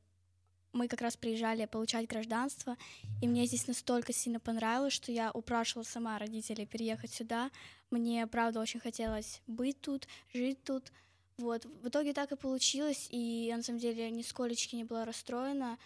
мы 0.73 0.87
как 0.87 1.01
раз 1.01 1.17
приезжали 1.17 1.67
получать 1.67 2.07
гражданство, 2.07 2.77
и 3.21 3.27
мне 3.27 3.45
здесь 3.47 3.67
настолько 3.67 4.13
сильно 4.13 4.39
понравилось, 4.39 4.93
что 4.93 5.11
я 5.11 5.33
упрашивала 5.33 5.83
сама 5.83 6.17
родителей 6.19 6.65
переехать 6.65 7.13
сюда. 7.13 7.51
Мне, 7.91 8.25
правда, 8.29 8.61
очень 8.61 8.79
хотелось 8.79 9.43
быть 9.49 9.81
тут, 9.81 10.07
жить 10.33 10.63
тут. 10.63 10.93
Вот, 11.41 11.65
в 11.65 11.89
итоге 11.89 12.13
так 12.13 12.33
и 12.33 12.37
получилось, 12.37 13.09
и 13.11 13.47
я, 13.47 13.57
на 13.57 13.63
самом 13.63 13.79
деле, 13.79 14.11
нисколечки 14.11 14.77
не 14.77 14.85
была 14.85 15.07
расстроена. 15.07 15.79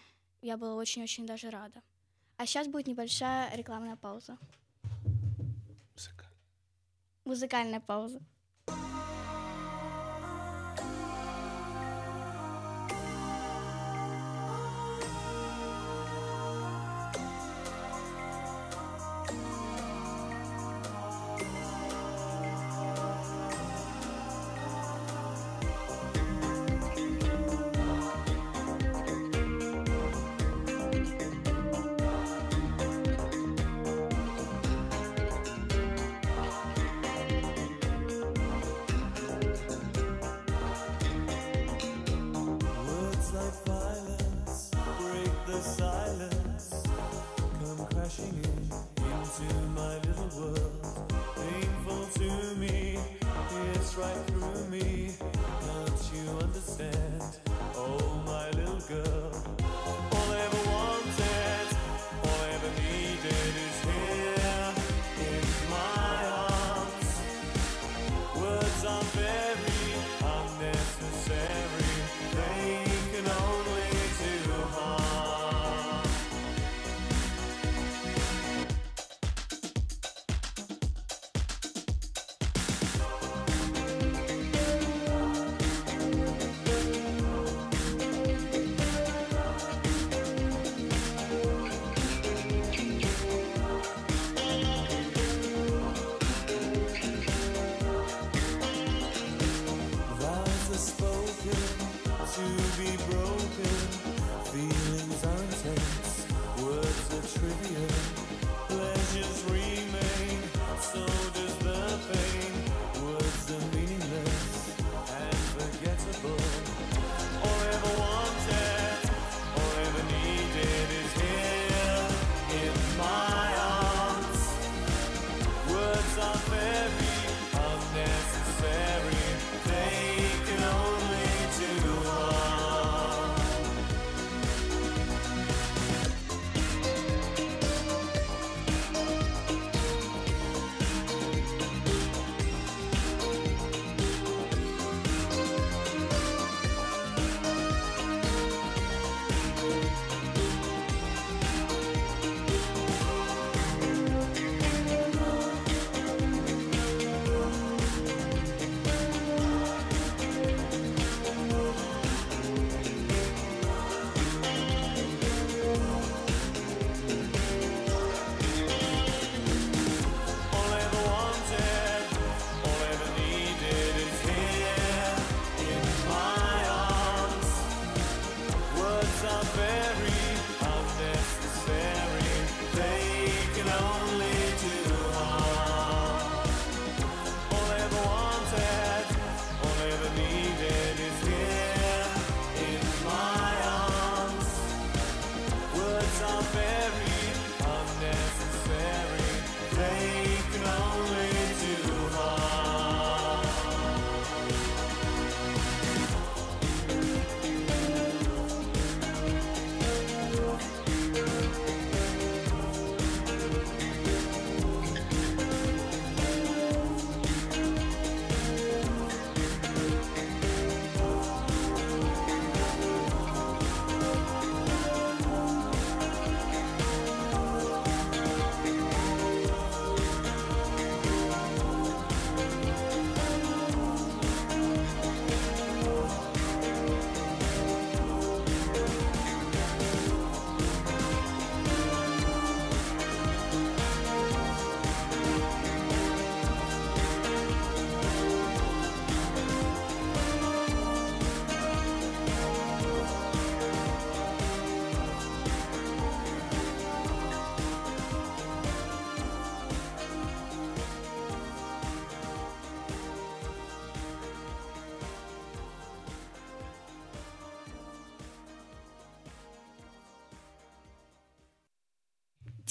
Я 0.43 0.57
была 0.57 0.75
очень-очень 0.75 1.27
даже 1.27 1.49
рада. 1.49 1.81
А 2.37 2.45
сейчас 2.45 2.67
будет 2.67 2.89
небольшая 2.89 3.55
рекламная 3.55 3.95
пауза. 3.95 4.37
Музыкальная. 5.95 6.35
Музыкальная 7.25 7.81
пауза. 7.81 8.19
Музыкальная 8.19 8.21
пауза. 8.67 8.94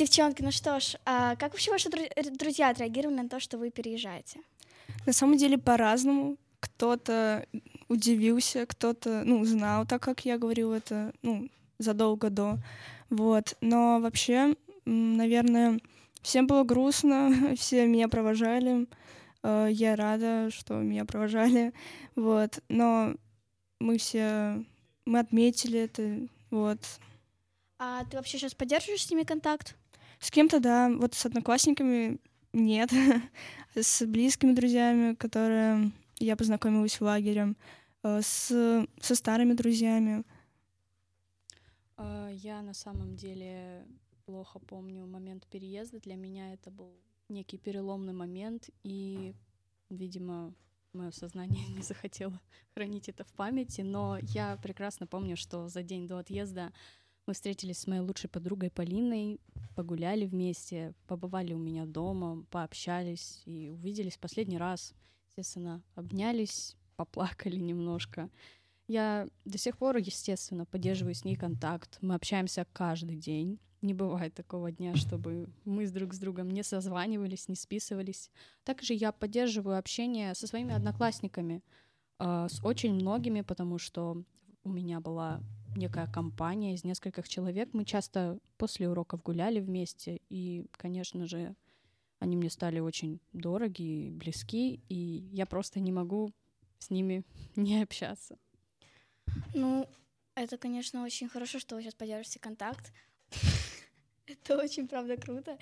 Девчонки, 0.03 0.41
ну 0.41 0.51
что 0.51 0.81
ж, 0.81 0.97
а 1.05 1.37
как 1.37 1.53
вообще 1.53 1.71
ваши 1.71 1.87
э, 1.89 2.29
друзья 2.31 2.67
отреагировали 2.67 3.15
на 3.15 3.29
то, 3.29 3.39
что 3.39 3.57
вы 3.57 3.71
переезжаете? 3.71 4.41
На 5.05 5.13
самом 5.13 5.37
деле 5.37 5.57
по-разному. 5.57 6.35
Кто-то 6.59 7.47
удивился, 7.87 8.65
кто-то, 8.65 9.23
ну, 9.23 9.45
знал, 9.45 9.85
так 9.85 10.03
как 10.03 10.25
я 10.25 10.37
говорила 10.37 10.73
это, 10.73 11.13
ну, 11.21 11.47
задолго 11.79 12.29
до. 12.29 12.57
Вот. 13.09 13.55
Но 13.61 14.01
вообще, 14.01 14.57
наверное, 14.83 15.79
всем 16.21 16.47
было 16.47 16.65
грустно, 16.65 17.55
все 17.57 17.87
меня 17.87 18.09
провожали. 18.09 18.87
Э, 19.41 19.69
Я 19.71 19.95
рада, 19.95 20.49
что 20.51 20.73
меня 20.81 21.05
провожали. 21.05 21.71
Вот. 22.17 22.59
Но 22.67 23.15
мы 23.79 23.97
все, 23.97 24.65
мы 25.05 25.19
отметили 25.19 25.79
это. 25.79 26.27
Вот. 26.49 26.79
А 27.79 28.03
ты 28.03 28.17
вообще 28.17 28.37
сейчас 28.37 28.53
поддерживаешь 28.53 29.05
с 29.05 29.09
ними 29.09 29.23
контакт? 29.23 29.77
С 30.23 30.31
кем-то, 30.31 30.62
да, 30.62 30.89
вот 30.89 31.15
с 31.15 31.25
одноклассниками 31.25 32.17
нет. 32.53 32.89
С 33.75 34.05
близкими 34.05 34.53
друзьями, 34.53 35.15
которые 35.15 35.91
я 36.17 36.38
познакомилась 36.38 36.97
в 36.97 37.01
лагере. 37.01 37.55
Э, 38.03 38.21
С, 38.21 38.88
со 39.01 39.15
старыми 39.15 39.51
друзьями. 39.51 40.23
А, 41.97 42.29
Я 42.29 42.62
на 42.62 42.73
самом 42.73 43.17
деле 43.17 43.86
плохо 44.25 44.59
помню 44.59 45.05
момент 45.05 45.45
переезда. 45.47 45.99
Для 45.99 46.15
меня 46.15 46.53
это 46.53 46.71
был 46.71 46.93
некий 47.27 47.57
переломный 47.57 48.13
момент, 48.13 48.69
и, 48.83 49.36
видимо, 49.89 50.53
мое 50.93 51.12
сознание 51.12 51.67
не 51.75 51.81
захотело 51.81 52.39
хранить 52.75 53.09
это 53.09 53.25
в 53.25 53.33
памяти. 53.33 53.81
Но 53.81 54.19
я 54.21 54.55
прекрасно 54.55 55.05
помню, 55.05 55.36
что 55.36 55.67
за 55.67 55.83
день 55.83 56.07
до 56.07 56.19
отъезда 56.19 56.71
мы 57.25 57.33
встретились 57.33 57.79
с 57.79 57.88
моей 57.88 58.01
лучшей 58.01 58.29
подругой 58.29 58.69
Полиной, 58.69 59.39
погуляли 59.75 60.25
вместе, 60.25 60.93
побывали 61.07 61.53
у 61.53 61.57
меня 61.57 61.86
дома, 61.86 62.45
пообщались 62.49 63.41
и 63.45 63.69
увиделись 63.69 64.17
последний 64.17 64.57
раз. 64.57 64.93
Естественно, 65.29 65.81
обнялись, 65.95 66.75
поплакали 66.95 67.57
немножко. 67.57 68.29
Я 68.88 69.27
до 69.45 69.57
сих 69.57 69.77
пор, 69.77 69.97
естественно, 69.97 70.65
поддерживаю 70.65 71.15
с 71.15 71.23
ней 71.23 71.36
контакт. 71.36 71.97
Мы 72.01 72.15
общаемся 72.15 72.67
каждый 72.73 73.15
день. 73.15 73.59
Не 73.81 73.93
бывает 73.93 74.33
такого 74.33 74.71
дня, 74.71 74.95
чтобы 74.95 75.49
мы 75.65 75.86
с 75.88 75.91
друг 75.91 76.13
с 76.13 76.19
другом 76.19 76.49
не 76.49 76.63
созванивались, 76.63 77.49
не 77.49 77.55
списывались. 77.55 78.31
Также 78.63 78.93
я 78.93 79.12
поддерживаю 79.12 79.77
общение 79.77 80.36
со 80.36 80.47
своими 80.47 80.73
одноклассниками, 80.73 81.63
э, 82.19 82.47
с 82.49 82.63
очень 82.63 82.93
многими, 82.93 83.41
потому 83.41 83.77
что 83.77 84.23
у 84.63 84.69
меня 84.69 84.99
была 85.01 85.41
некая 85.75 86.07
компания 86.07 86.73
из 86.73 86.83
нескольких 86.83 87.27
человек. 87.27 87.69
Мы 87.73 87.86
часто 87.86 88.39
после 88.57 88.89
уроков 88.89 89.21
гуляли 89.23 89.59
вместе, 89.59 90.19
и, 90.29 90.65
конечно 90.71 91.25
же, 91.27 91.55
они 92.19 92.38
мне 92.38 92.49
стали 92.49 92.79
очень 92.79 93.19
дороги 93.33 94.07
и 94.07 94.09
близки, 94.09 94.81
и 94.89 95.27
я 95.31 95.45
просто 95.45 95.79
не 95.79 95.91
могу 95.91 96.31
с 96.79 96.89
ними 96.89 97.25
не 97.55 97.81
общаться. 97.81 98.38
Ну, 99.53 99.88
это, 100.36 100.57
конечно, 100.57 101.03
очень 101.03 101.29
хорошо, 101.29 101.59
что 101.59 101.75
вы 101.75 101.81
сейчас 101.81 101.95
поддерживаете 101.95 102.39
контакт. 102.39 102.93
Это 104.25 104.57
очень, 104.57 104.88
правда, 104.88 105.17
круто. 105.17 105.57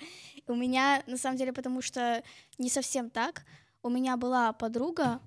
У 0.46 0.54
меня, 0.54 1.02
на 1.06 1.16
самом 1.16 1.36
деле, 1.36 1.52
потому 1.52 1.82
что 1.82 2.22
не 2.58 2.70
совсем 2.70 3.10
так. 3.10 3.44
У 3.82 3.88
меня 3.88 4.16
была 4.16 4.52
подруга, 4.52 5.20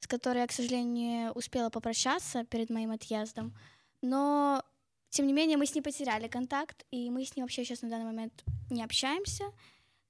с 0.00 0.06
которой 0.06 0.38
я, 0.38 0.46
к 0.46 0.52
сожалению, 0.52 1.30
успела 1.32 1.70
попрощаться 1.70 2.44
перед 2.44 2.68
моим 2.70 2.90
отъездом. 2.90 3.54
Но, 4.02 4.64
тем 5.10 5.26
не 5.26 5.32
менее, 5.32 5.56
мы 5.56 5.66
с 5.66 5.74
ней 5.74 5.82
потеряли 5.82 6.28
контакт, 6.28 6.84
и 6.90 7.10
мы 7.10 7.24
с 7.24 7.36
ней 7.36 7.42
вообще 7.42 7.64
сейчас 7.64 7.82
на 7.82 7.90
данный 7.90 8.06
момент 8.06 8.44
не 8.70 8.82
общаемся. 8.82 9.44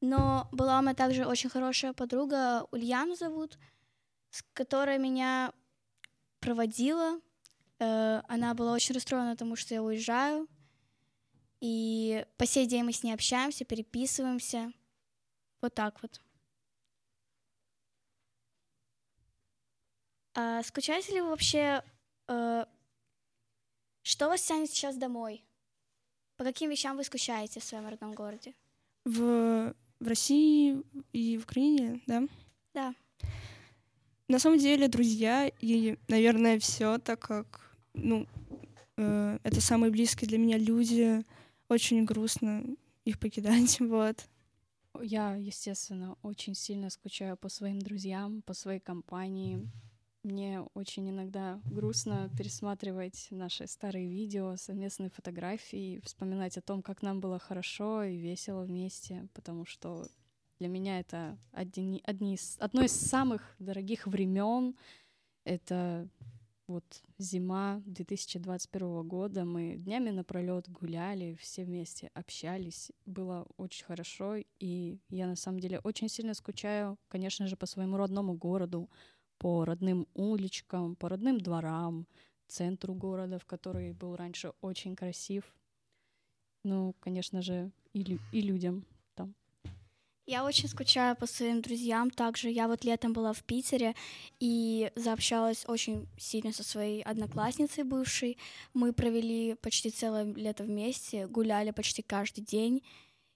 Но 0.01 0.49
была 0.53 0.79
у 0.79 0.83
меня 0.83 0.95
также 0.95 1.27
очень 1.27 1.51
хорошая 1.51 1.93
подруга, 1.93 2.67
Ульяна 2.71 3.17
зовут, 3.17 3.59
с 4.31 4.43
которой 4.53 4.99
меня 4.99 5.53
проводила. 6.39 7.21
Э, 7.79 8.23
Она 8.29 8.55
была 8.55 8.73
очень 8.73 8.95
расстроена, 8.95 9.33
потому 9.33 9.57
что 9.57 9.75
я 9.75 9.83
уезжаю. 9.83 10.49
И 11.61 12.25
по 12.39 12.47
сей 12.47 12.67
день 12.67 12.85
мы 12.85 12.93
с 12.93 13.03
ней 13.03 13.13
общаемся, 13.13 13.65
переписываемся. 13.65 14.73
Вот 15.61 15.75
так 15.75 16.01
вот. 16.01 16.21
А 20.35 20.63
скучаете 20.63 21.13
ли 21.15 21.21
вы 21.21 21.31
вообще? 21.31 21.83
э, 22.31 22.65
Что 24.03 24.29
вас 24.29 24.43
тянет 24.43 24.71
сейчас 24.71 24.97
домой? 24.97 25.45
По 26.37 26.45
каким 26.45 26.71
вещам 26.71 26.97
вы 26.97 27.05
скучаете 27.05 27.61
в 27.61 27.65
своем 27.65 27.87
родном 27.87 28.13
городе? 28.15 28.55
В, 29.05 29.75
в 30.01 30.07
России 30.07 30.83
и 31.13 31.37
в 31.39 31.43
Украине, 31.43 32.01
да? 32.07 32.23
Да. 32.73 32.95
На 34.29 34.39
самом 34.39 34.59
деле, 34.59 34.89
друзья 34.89 35.51
и, 35.61 35.99
наверное, 36.09 36.59
все, 36.59 36.99
так 36.99 37.19
как, 37.21 37.77
ну, 37.95 38.27
э, 38.97 39.39
это 39.43 39.61
самые 39.61 39.91
близкие 39.91 40.29
для 40.29 40.39
меня 40.39 40.57
люди. 40.57 41.25
Очень 41.69 42.05
грустно 42.05 42.65
их 43.05 43.19
покидать, 43.19 43.81
вот. 43.81 44.27
Я, 45.03 45.35
естественно, 45.35 46.17
очень 46.23 46.55
сильно 46.55 46.91
скучаю 46.91 47.37
по 47.37 47.49
своим 47.49 47.81
друзьям, 47.81 48.43
по 48.43 48.55
своей 48.55 48.81
компании. 48.81 49.69
Мне 50.23 50.61
очень 50.75 51.09
иногда 51.09 51.63
грустно 51.65 52.31
пересматривать 52.37 53.29
наши 53.31 53.67
старые 53.67 54.07
видео, 54.07 54.57
совместные 54.57 55.09
фотографии, 55.09 56.01
вспоминать 56.05 56.59
о 56.59 56.63
том, 56.63 56.83
как 56.83 57.01
нам 57.01 57.21
было 57.21 57.39
хорошо 57.39 58.03
и 58.03 58.19
весело 58.19 58.65
вместе, 58.65 59.29
потому 59.33 59.65
что 59.65 60.07
для 60.59 60.69
меня 60.69 61.01
это 61.01 61.39
одни, 61.53 62.03
одни 62.05 62.35
из, 62.35 62.59
одно 62.61 62.83
из 62.83 62.93
самых 62.93 63.57
дорогих 63.59 64.07
времен. 64.07 64.77
Это 65.45 66.07
вот 66.67 67.03
зима 67.17 67.83
2021 67.87 69.09
года. 69.09 69.47
Мы 69.47 69.77
днями 69.77 70.11
напролет 70.11 70.69
гуляли, 70.69 71.39
все 71.41 71.65
вместе 71.65 72.11
общались. 72.13 72.93
Было 73.07 73.47
очень 73.57 73.87
хорошо. 73.87 74.37
И 74.59 74.99
я 75.09 75.27
на 75.27 75.35
самом 75.35 75.61
деле 75.61 75.81
очень 75.81 76.11
сильно 76.11 76.35
скучаю, 76.35 76.99
конечно 77.09 77.47
же, 77.47 77.57
по 77.57 77.65
своему 77.65 77.97
родному 77.97 78.35
городу, 78.35 78.91
по 79.41 79.65
родным 79.65 80.07
уличкам, 80.15 80.97
по 80.97 81.09
родным 81.09 81.41
дворам, 81.41 82.07
центру 82.47 82.95
города, 82.95 83.39
в 83.39 83.47
который 83.47 83.93
был 83.93 84.15
раньше 84.15 84.53
очень 84.61 84.95
красив. 84.95 85.45
Ну, 86.63 86.95
конечно 87.01 87.41
же, 87.41 87.71
и, 87.95 88.03
лю- 88.05 88.21
и 88.33 88.43
людям 88.43 88.85
там. 89.15 89.35
Я 90.27 90.45
очень 90.45 90.69
скучаю 90.69 91.17
по 91.17 91.27
своим 91.27 91.63
друзьям. 91.63 92.11
Также 92.11 92.51
я 92.51 92.69
вот 92.69 92.85
летом 92.85 93.15
была 93.15 93.33
в 93.33 93.43
Питере 93.43 93.95
и 94.41 94.93
заобщалась 94.95 95.65
очень 95.67 96.07
сильно 96.19 96.53
со 96.53 96.63
своей 96.63 97.03
одноклассницей 97.03 97.85
бывшей. 97.85 98.37
Мы 98.75 98.93
провели 98.93 99.55
почти 99.55 99.91
целое 99.91 100.25
лето 100.35 100.65
вместе, 100.65 101.27
гуляли 101.27 101.71
почти 101.71 102.03
каждый 102.03 102.43
день. 102.45 102.83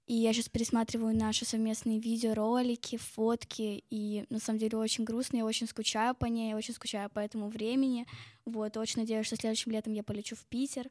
И 0.07 0.15
я 0.15 0.35
сейчас 0.35 0.51
пересматриваю 0.51 1.17
наши 1.17 1.47
совместные 1.47 1.99
видеоролики, 1.99 2.99
фотки, 2.99 3.85
и 3.89 4.27
на 4.29 4.39
самом 4.39 4.59
деле 4.59 4.77
очень 4.77 5.05
грустно, 5.05 5.39
я 5.39 5.47
очень 5.47 5.67
скучаю 5.67 6.15
по 6.15 6.27
ней, 6.27 6.51
я 6.51 6.57
очень 6.57 6.75
скучаю 6.75 7.09
по 7.09 7.21
этому 7.21 7.49
времени. 7.49 8.07
Вот, 8.45 8.77
очень 8.77 9.01
надеюсь, 9.01 9.27
что 9.27 9.37
следующим 9.37 9.73
летом 9.73 9.95
я 9.95 10.03
полечу 10.03 10.37
в 10.37 10.45
Питер. 10.45 10.91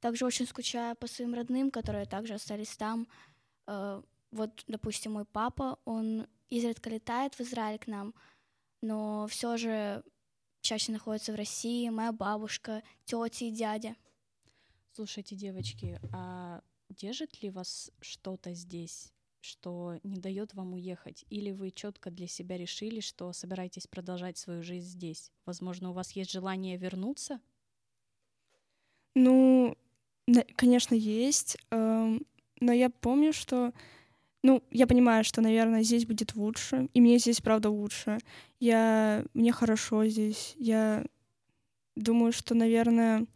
Также 0.00 0.24
очень 0.24 0.46
скучаю 0.46 0.94
по 0.94 1.08
своим 1.08 1.34
родным, 1.34 1.70
которые 1.72 2.06
также 2.06 2.34
остались 2.34 2.76
там. 2.76 3.08
Э, 3.66 4.02
Вот, 4.30 4.64
допустим, 4.68 5.12
мой 5.12 5.24
папа, 5.24 5.78
он 5.84 6.26
изредка 6.48 6.88
летает 6.88 7.34
в 7.34 7.40
Израиль 7.40 7.78
к 7.78 7.86
нам, 7.86 8.14
но 8.80 9.26
все 9.26 9.56
же 9.56 10.02
чаще 10.60 10.92
находится 10.92 11.32
в 11.32 11.36
России. 11.36 11.90
Моя 11.90 12.12
бабушка, 12.12 12.82
тети 13.04 13.44
и 13.44 13.50
дядя. 13.50 13.94
Слушайте, 14.94 15.34
девочки, 15.36 16.00
а 16.12 16.62
держит 16.92 17.42
ли 17.42 17.50
вас 17.50 17.90
что-то 18.00 18.54
здесь, 18.54 19.12
что 19.40 19.98
не 20.02 20.18
дает 20.18 20.54
вам 20.54 20.74
уехать? 20.74 21.24
Или 21.30 21.50
вы 21.50 21.70
четко 21.70 22.10
для 22.10 22.26
себя 22.26 22.56
решили, 22.56 23.00
что 23.00 23.32
собираетесь 23.32 23.86
продолжать 23.86 24.38
свою 24.38 24.62
жизнь 24.62 24.88
здесь? 24.88 25.30
Возможно, 25.44 25.90
у 25.90 25.92
вас 25.92 26.12
есть 26.12 26.30
желание 26.30 26.76
вернуться? 26.76 27.40
Ну, 29.14 29.76
конечно, 30.56 30.94
есть. 30.94 31.58
эм, 31.70 32.24
Но 32.60 32.72
я 32.72 32.90
помню, 32.90 33.32
что... 33.32 33.72
Ну, 34.44 34.62
я 34.70 34.86
понимаю, 34.86 35.22
что, 35.22 35.40
наверное, 35.40 35.82
здесь 35.82 36.06
будет 36.06 36.34
лучше. 36.34 36.88
И 36.94 37.00
мне 37.00 37.18
здесь, 37.18 37.40
правда, 37.40 37.70
лучше. 37.70 38.18
Я... 38.60 39.24
Мне 39.34 39.52
хорошо 39.52 40.06
здесь. 40.06 40.54
Я 40.58 41.04
думаю, 41.96 42.32
что, 42.32 42.54
наверное... 42.54 43.26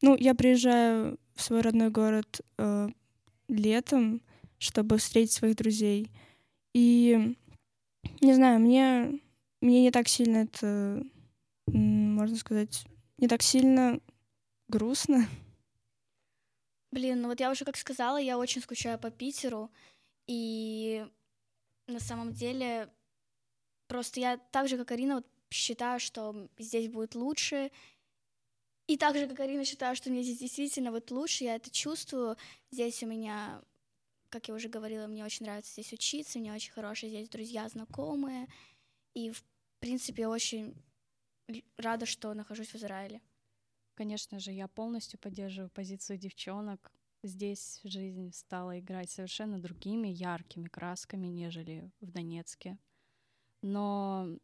Ну, 0.00 0.16
я 0.16 0.34
приезжаю 0.34 1.18
в 1.34 1.42
свой 1.42 1.60
родной 1.60 1.90
город 1.90 2.40
э, 2.58 2.88
летом, 3.48 4.22
чтобы 4.58 4.98
встретить 4.98 5.32
своих 5.32 5.56
друзей. 5.56 6.10
И, 6.74 7.36
не 8.20 8.34
знаю, 8.34 8.60
мне, 8.60 9.20
мне 9.60 9.82
не 9.82 9.90
так 9.90 10.08
сильно 10.08 10.38
это, 10.38 11.04
можно 11.66 12.36
сказать, 12.36 12.84
не 13.18 13.28
так 13.28 13.42
сильно 13.42 14.00
грустно. 14.68 15.26
Блин, 16.90 17.22
ну 17.22 17.28
вот 17.28 17.40
я 17.40 17.50
уже 17.50 17.64
как 17.64 17.76
сказала, 17.76 18.18
я 18.18 18.38
очень 18.38 18.60
скучаю 18.60 18.98
по 18.98 19.10
Питеру, 19.10 19.70
и 20.26 21.06
на 21.86 22.00
самом 22.00 22.32
деле 22.32 22.90
просто 23.86 24.20
я 24.20 24.36
так 24.36 24.68
же, 24.68 24.76
как 24.76 24.90
Арина, 24.90 25.16
вот 25.16 25.26
считаю, 25.50 26.00
что 26.00 26.48
здесь 26.58 26.88
будет 26.88 27.14
лучше, 27.14 27.70
и 28.92 28.98
так 28.98 29.16
же, 29.16 29.26
как 29.26 29.40
Арина, 29.40 29.64
считаю, 29.64 29.96
что 29.96 30.10
мне 30.10 30.22
здесь 30.22 30.38
действительно 30.38 30.90
вот 30.90 31.10
лучше, 31.10 31.44
я 31.44 31.54
это 31.54 31.70
чувствую. 31.70 32.36
Здесь 32.70 33.02
у 33.02 33.06
меня, 33.06 33.62
как 34.28 34.48
я 34.48 34.54
уже 34.54 34.68
говорила, 34.68 35.06
мне 35.06 35.24
очень 35.24 35.46
нравится 35.46 35.72
здесь 35.72 35.94
учиться, 35.94 36.38
мне 36.38 36.52
очень 36.52 36.72
хорошие 36.72 37.08
здесь 37.08 37.30
друзья, 37.30 37.66
знакомые, 37.70 38.48
и, 39.14 39.30
в 39.30 39.42
принципе, 39.78 40.26
очень 40.26 40.74
рада, 41.78 42.04
что 42.04 42.34
нахожусь 42.34 42.68
в 42.68 42.74
Израиле. 42.74 43.22
Конечно 43.94 44.38
же, 44.38 44.52
я 44.52 44.68
полностью 44.68 45.18
поддерживаю 45.18 45.70
позицию 45.70 46.18
девчонок. 46.18 46.92
Здесь 47.22 47.80
жизнь 47.84 48.30
стала 48.34 48.78
играть 48.78 49.08
совершенно 49.08 49.58
другими, 49.58 50.08
яркими 50.08 50.68
красками, 50.68 51.28
нежели 51.28 51.90
в 52.00 52.10
Донецке. 52.10 52.78
Но 53.62 54.36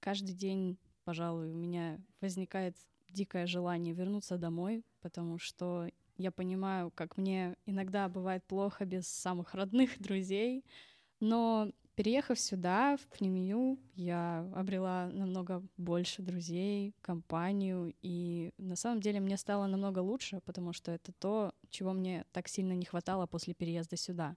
каждый 0.00 0.34
день, 0.34 0.78
пожалуй, 1.04 1.52
у 1.52 1.54
меня 1.54 1.98
возникает 2.20 2.76
дикое 3.14 3.46
желание 3.46 3.94
вернуться 3.94 4.36
домой, 4.36 4.84
потому 5.00 5.38
что 5.38 5.88
я 6.16 6.30
понимаю, 6.30 6.90
как 6.90 7.16
мне 7.16 7.56
иногда 7.66 8.08
бывает 8.08 8.44
плохо 8.44 8.84
без 8.84 9.08
самых 9.08 9.54
родных 9.54 9.98
друзей, 10.00 10.64
но 11.20 11.70
переехав 11.94 12.38
сюда, 12.38 12.96
в 12.96 13.06
Пнемию, 13.16 13.78
я 13.94 14.50
обрела 14.54 15.08
намного 15.12 15.62
больше 15.76 16.22
друзей, 16.22 16.94
компанию, 17.00 17.94
и 18.02 18.52
на 18.58 18.76
самом 18.76 19.00
деле 19.00 19.20
мне 19.20 19.36
стало 19.36 19.66
намного 19.66 20.00
лучше, 20.00 20.40
потому 20.44 20.72
что 20.72 20.92
это 20.92 21.12
то, 21.12 21.52
чего 21.70 21.92
мне 21.92 22.24
так 22.32 22.48
сильно 22.48 22.72
не 22.72 22.84
хватало 22.84 23.26
после 23.26 23.54
переезда 23.54 23.96
сюда. 23.96 24.36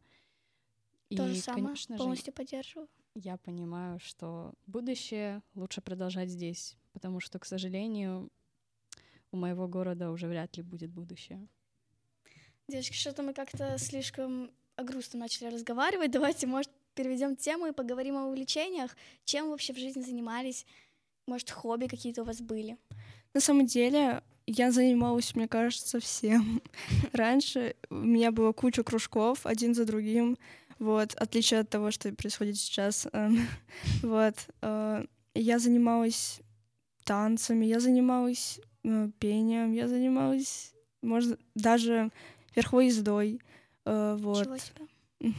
И, 1.09 1.15
То 1.15 1.27
же 1.27 1.35
самое, 1.35 1.63
конечно 1.65 1.95
же, 1.95 2.03
полностью 2.03 2.33
поддерживаю. 2.33 2.89
я 3.15 3.37
понимаю, 3.37 3.99
что 3.99 4.53
будущее 4.65 5.41
лучше 5.55 5.81
продолжать 5.81 6.29
здесь, 6.29 6.77
потому 6.93 7.19
что, 7.19 7.39
к 7.39 7.45
сожалению, 7.45 8.29
у 9.31 9.37
моего 9.37 9.67
города 9.67 10.11
уже 10.11 10.27
вряд 10.27 10.55
ли 10.57 10.63
будет 10.63 10.89
будущее. 10.91 11.47
Девочки, 12.67 12.93
что-то 12.95 13.23
мы 13.23 13.33
как-то 13.33 13.77
слишком 13.77 14.51
о 14.75 14.83
грустном 14.83 15.21
начали 15.21 15.47
разговаривать. 15.47 16.11
Давайте, 16.11 16.47
может, 16.47 16.71
переведем 16.95 17.35
тему 17.35 17.67
и 17.67 17.71
поговорим 17.71 18.17
о 18.17 18.25
увлечениях. 18.25 18.95
Чем 19.25 19.45
вы 19.45 19.51
вообще 19.51 19.73
в 19.73 19.77
жизни 19.77 20.01
занимались? 20.01 20.65
Может, 21.27 21.49
хобби 21.51 21.87
какие-то 21.87 22.23
у 22.23 22.25
вас 22.25 22.41
были? 22.41 22.77
На 23.33 23.39
самом 23.39 23.65
деле, 23.65 24.21
я 24.47 24.71
занималась, 24.71 25.35
мне 25.35 25.47
кажется, 25.47 25.99
всем. 25.99 26.61
Раньше 27.13 27.75
у 27.89 27.95
меня 27.95 28.31
было 28.31 28.51
куча 28.51 28.83
кружков, 28.83 29.45
один 29.45 29.73
за 29.75 29.85
другим. 29.85 30.37
Вот, 30.79 31.13
отличие 31.15 31.61
от 31.61 31.69
того, 31.69 31.91
что 31.91 32.11
происходит 32.13 32.57
сейчас. 32.57 33.07
эм, 33.13 33.47
Вот. 34.01 34.35
э, 34.61 35.05
Я 35.33 35.59
занималась 35.59 36.41
танцами, 37.07 37.65
я 37.65 37.79
занималась 37.79 38.59
э, 38.83 39.09
пением, 39.17 39.71
я 39.71 39.87
занималась, 39.87 40.73
можно, 41.01 41.37
даже 41.55 42.11
верховой 42.55 42.87
ездой. 42.87 43.41
э, 43.85 44.17
Вот. 44.19 44.47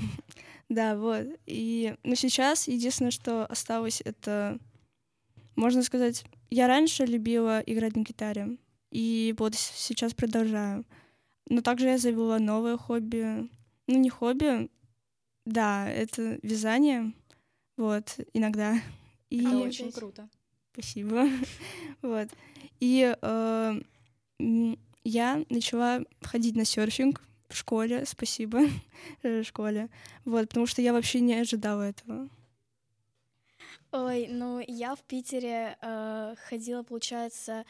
Да, 0.69 0.97
вот. 0.97 1.27
И, 1.47 1.95
ну, 2.05 2.15
сейчас 2.15 2.69
единственное, 2.69 3.11
что 3.11 3.47
осталось, 3.47 4.03
это, 4.05 4.59
можно 5.57 5.83
сказать, 5.83 6.25
я 6.51 6.67
раньше 6.67 7.07
любила 7.07 7.61
играть 7.61 7.97
на 7.97 8.03
гитаре, 8.03 8.59
и 8.91 9.35
вот 9.39 9.55
сейчас 9.55 10.13
продолжаю. 10.13 10.85
Но 11.49 11.63
также 11.63 11.89
я 11.89 11.97
завела 11.97 12.39
новое 12.39 12.77
хобби. 12.77 13.49
Ну, 13.87 13.99
не 13.99 14.11
хобби, 14.11 14.69
да, 15.47 15.89
это 15.89 16.39
вязание, 16.43 17.15
вот, 17.79 18.21
иногда. 18.35 18.79
И... 19.31 19.47
Это 19.47 19.59
очень 19.59 19.91
круто. 19.91 20.29
Спасибо. 20.79 21.27
вот. 22.03 22.29
И 22.79 23.17
э, 23.21 23.81
я 25.03 25.45
начала 25.51 26.01
ходить 26.23 26.55
на 26.55 26.65
серфинг 26.65 27.21
в 27.49 27.57
школе, 27.57 28.07
спасибо 28.07 28.61
э, 29.25 29.43
школе. 29.43 29.89
Вот, 30.25 30.49
потому 30.49 30.67
что 30.67 30.81
я 30.81 30.93
вообще 30.93 31.19
не 31.19 31.35
ожидала 31.35 31.83
этого. 31.83 32.29
Ой, 33.91 34.29
ну 34.29 34.63
я 34.69 34.95
в 34.95 35.03
Питере 35.03 35.77
э, 35.81 36.37
ходила, 36.49 36.85
получается, 36.85 37.65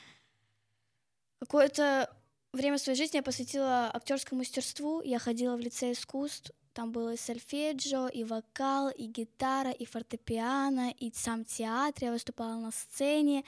какое-то 1.41 2.15
время 2.53 2.79
своей 2.79 2.97
жизни 2.99 3.17
я 3.17 3.23
посвятила 3.23 3.91
актерскому 3.93 4.41
мастерству. 4.41 5.01
Я 5.03 5.19
ходила 5.19 5.57
в 5.57 5.61
лицей 5.61 5.93
искусств. 5.93 6.53
Там 6.73 6.93
было 6.93 7.15
и 7.15 7.17
сольфеджио, 7.17 8.09
и 8.09 8.23
вокал, 8.25 8.89
и 8.91 9.07
гитара, 9.07 9.71
и 9.71 9.85
фортепиано, 9.85 10.91
и 10.91 11.11
сам 11.13 11.45
театр. 11.45 12.05
Я 12.05 12.13
выступала 12.13 12.55
на 12.61 12.71
сцене. 12.71 13.45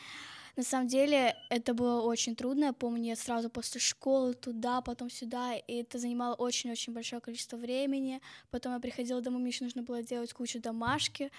На 0.56 0.64
самом 0.64 0.88
деле 0.88 1.36
это 1.48 1.72
было 1.72 2.02
очень 2.02 2.34
трудно. 2.34 2.64
Я 2.64 2.72
помню, 2.72 3.10
я 3.10 3.16
сразу 3.16 3.48
после 3.48 3.80
школы 3.80 4.34
туда, 4.34 4.80
потом 4.80 5.08
сюда, 5.10 5.54
и 5.54 5.74
это 5.74 5.98
занимало 5.98 6.34
очень-очень 6.34 6.92
большое 6.92 7.22
количество 7.22 7.56
времени. 7.56 8.20
Потом 8.50 8.72
я 8.74 8.80
приходила 8.80 9.20
домой, 9.20 9.40
мне 9.40 9.50
еще 9.50 9.64
нужно 9.64 9.82
было 9.82 10.02
делать 10.02 10.32
кучу 10.32 10.60
домашки. 10.60 11.30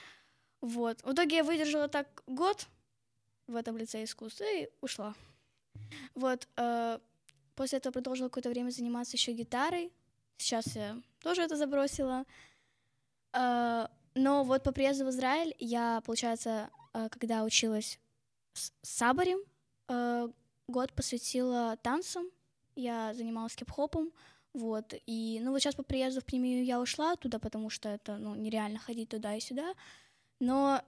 Вот. 0.61 1.01
В 1.03 1.11
итоге 1.11 1.37
я 1.37 1.43
выдержала 1.43 1.87
так 1.87 2.23
год 2.25 2.67
в 3.47 3.55
этом 3.55 3.77
лице 3.77 4.03
искусств 4.03 4.41
и 4.41 4.69
ушла. 4.79 5.13
Вот. 6.15 6.47
э, 6.55 6.99
После 7.55 7.77
этого 7.77 7.93
продолжила 7.93 8.29
какое-то 8.29 8.49
время 8.49 8.69
заниматься 8.69 9.17
еще 9.17 9.33
гитарой. 9.33 9.91
Сейчас 10.37 10.75
я 10.75 10.97
тоже 11.19 11.41
это 11.43 11.55
забросила. 11.55 12.25
Э, 13.33 13.87
Но 14.15 14.43
вот 14.43 14.63
по 14.63 14.71
приезду 14.71 15.05
в 15.05 15.09
Израиль 15.09 15.55
я, 15.59 16.01
получается, 16.01 16.69
э, 16.93 17.09
когда 17.09 17.43
училась 17.43 17.99
с 18.53 18.71
Сабарем, 18.81 19.39
э, 19.87 20.29
год 20.67 20.93
посвятила 20.93 21.77
танцам. 21.77 22.25
Я 22.75 23.13
занималась 23.13 23.55
кип-хопом. 23.55 24.11
Вот. 24.53 24.93
И, 25.05 25.39
ну, 25.41 25.51
вот 25.51 25.59
сейчас 25.61 25.75
по 25.75 25.83
приезду 25.83 26.21
в 26.21 26.25
премию 26.25 26.65
я 26.65 26.81
ушла 26.81 27.15
туда, 27.15 27.39
потому 27.39 27.69
что 27.69 27.89
это, 27.89 28.17
ну, 28.17 28.35
нереально 28.35 28.79
ходить 28.79 29.09
туда 29.09 29.35
и 29.35 29.39
сюда. 29.39 29.73
Но 30.39 30.81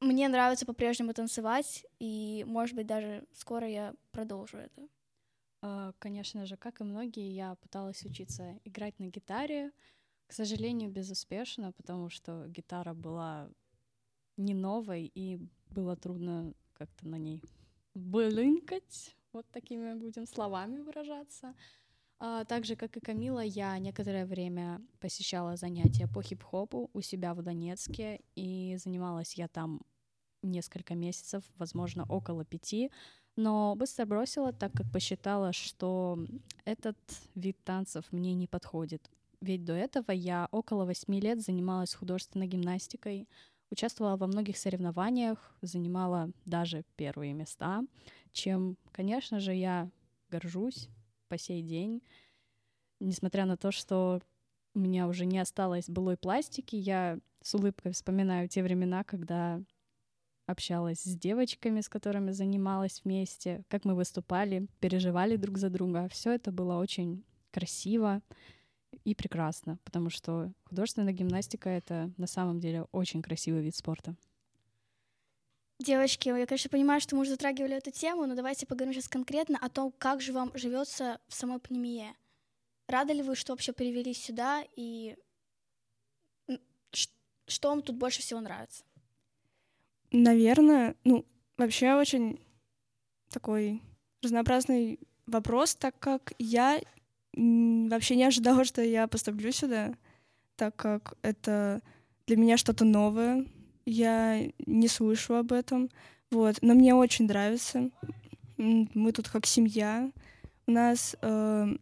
мне 0.00 0.28
нравится 0.28 0.66
по-прежнему 0.66 1.14
танцевать, 1.14 1.86
и, 1.98 2.44
может 2.46 2.76
быть, 2.76 2.86
даже 2.86 3.24
скоро 3.32 3.68
я 3.68 3.94
продолжу 4.12 4.58
это. 4.58 4.86
А, 5.62 5.92
Конечно 5.98 6.46
же, 6.46 6.56
как 6.56 6.80
и 6.80 6.84
многие, 6.84 7.32
я 7.32 7.54
пыталась 7.56 8.04
учиться 8.04 8.58
играть 8.64 8.98
на 8.98 9.06
гитаре. 9.06 9.72
К 10.26 10.32
сожалению, 10.32 10.90
безуспешно, 10.90 11.72
потому 11.72 12.10
что 12.10 12.46
гитара 12.48 12.94
была 12.94 13.50
не 14.36 14.54
новой, 14.54 15.10
и 15.14 15.38
было 15.70 15.96
трудно 15.96 16.52
как-то 16.74 17.06
на 17.08 17.16
ней 17.16 17.42
блынкать, 17.94 19.16
вот 19.32 19.46
такими 19.50 19.94
будем 19.94 20.26
словами 20.26 20.80
выражаться. 20.80 21.54
А, 22.18 22.44
Так 22.44 22.64
же, 22.64 22.76
как 22.76 22.96
и 22.96 23.00
Камила, 23.00 23.40
я 23.40 23.78
некоторое 23.78 24.26
время 24.26 24.80
посещала 25.00 25.56
занятия 25.56 26.08
по 26.08 26.22
хип-хопу 26.22 26.90
у 26.92 27.00
себя 27.00 27.34
в 27.34 27.42
Донецке, 27.42 28.20
и 28.34 28.76
занималась 28.78 29.34
я 29.34 29.48
там 29.48 29.82
несколько 30.42 30.94
месяцев, 30.94 31.44
возможно, 31.56 32.04
около 32.08 32.44
пяти, 32.44 32.90
но 33.36 33.74
быстро 33.76 34.06
бросила, 34.06 34.52
так 34.52 34.72
как 34.72 34.90
посчитала, 34.90 35.52
что 35.52 36.18
этот 36.64 36.96
вид 37.34 37.56
танцев 37.64 38.04
мне 38.10 38.34
не 38.34 38.46
подходит. 38.46 39.10
Ведь 39.40 39.64
до 39.64 39.74
этого 39.74 40.10
я 40.10 40.48
около 40.50 40.84
восьми 40.86 41.20
лет 41.20 41.42
занималась 41.42 41.94
художественной 41.94 42.46
гимнастикой, 42.46 43.28
участвовала 43.70 44.16
во 44.16 44.26
многих 44.26 44.56
соревнованиях, 44.56 45.54
занимала 45.60 46.30
даже 46.46 46.84
первые 46.96 47.34
места, 47.34 47.82
чем, 48.32 48.76
конечно 48.92 49.40
же, 49.40 49.54
я 49.54 49.90
горжусь 50.30 50.88
по 51.28 51.36
сей 51.36 51.62
день. 51.62 52.02
Несмотря 53.00 53.44
на 53.44 53.56
то, 53.56 53.70
что 53.72 54.20
у 54.74 54.78
меня 54.78 55.06
уже 55.08 55.26
не 55.26 55.38
осталось 55.38 55.88
былой 55.88 56.16
пластики, 56.16 56.76
я 56.76 57.18
с 57.42 57.54
улыбкой 57.54 57.92
вспоминаю 57.92 58.48
те 58.48 58.62
времена, 58.62 59.04
когда 59.04 59.60
общалась 60.46 61.00
с 61.02 61.16
девочками, 61.16 61.80
с 61.80 61.88
которыми 61.88 62.30
занималась 62.30 63.02
вместе, 63.04 63.64
как 63.68 63.84
мы 63.84 63.94
выступали, 63.94 64.68
переживали 64.80 65.36
друг 65.36 65.58
за 65.58 65.70
друга. 65.70 66.08
Все 66.08 66.32
это 66.32 66.52
было 66.52 66.76
очень 66.76 67.24
красиво 67.50 68.22
и 69.04 69.14
прекрасно, 69.14 69.78
потому 69.84 70.10
что 70.10 70.52
художественная 70.64 71.12
гимнастика— 71.12 71.68
это 71.70 72.12
на 72.16 72.26
самом 72.26 72.60
деле 72.60 72.86
очень 72.92 73.22
красивый 73.22 73.62
вид 73.62 73.74
спорта. 73.74 74.16
Девочки, 75.78 76.28
я, 76.28 76.46
конечно, 76.46 76.70
понимаю, 76.70 77.00
что 77.00 77.16
мы 77.16 77.22
уже 77.22 77.32
затрагивали 77.32 77.76
эту 77.76 77.90
тему, 77.90 78.26
но 78.26 78.34
давайте 78.34 78.66
поговорим 78.66 78.94
сейчас 78.94 79.08
конкретно 79.08 79.58
о 79.58 79.68
том, 79.68 79.92
как 79.98 80.22
же 80.22 80.32
вам 80.32 80.50
живется 80.54 81.20
в 81.28 81.34
самой 81.34 81.58
пневмии. 81.58 82.16
Рады 82.88 83.12
ли 83.12 83.22
вы, 83.22 83.36
что 83.36 83.52
вообще 83.52 83.72
перевелись 83.72 84.22
сюда, 84.22 84.64
и 84.74 85.16
что 87.46 87.68
вам 87.68 87.82
тут 87.82 87.96
больше 87.96 88.22
всего 88.22 88.40
нравится? 88.40 88.84
Наверное, 90.18 90.94
ну, 91.04 91.26
вообще 91.58 91.92
очень 91.94 92.40
такой 93.30 93.82
разнообразный 94.22 94.98
вопрос, 95.26 95.74
так 95.74 95.98
как 95.98 96.32
я 96.38 96.80
вообще 97.34 98.16
не 98.16 98.24
ожидала, 98.24 98.64
что 98.64 98.82
я 98.82 99.08
поступлю 99.08 99.52
сюда, 99.52 99.92
так 100.56 100.74
как 100.74 101.18
это 101.20 101.82
для 102.26 102.38
меня 102.38 102.56
что-то 102.56 102.86
новое. 102.86 103.44
Я 103.84 104.42
не 104.64 104.88
слышу 104.88 105.34
об 105.34 105.52
этом. 105.52 105.90
Вот. 106.30 106.56
Но 106.62 106.72
мне 106.72 106.94
очень 106.94 107.26
нравится. 107.26 107.90
Мы 108.56 109.12
тут 109.12 109.28
как 109.28 109.44
семья. 109.44 110.10
У 110.66 110.70
нас 110.70 111.14
э, 111.20 111.76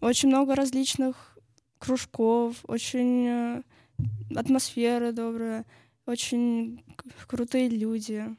очень 0.00 0.28
много 0.30 0.56
различных 0.56 1.38
кружков, 1.78 2.56
очень 2.64 3.26
э, 3.28 3.62
атмосфера 4.34 5.12
добрая, 5.12 5.64
очень 6.06 6.82
крутые 7.26 7.68
люди. 7.68 8.36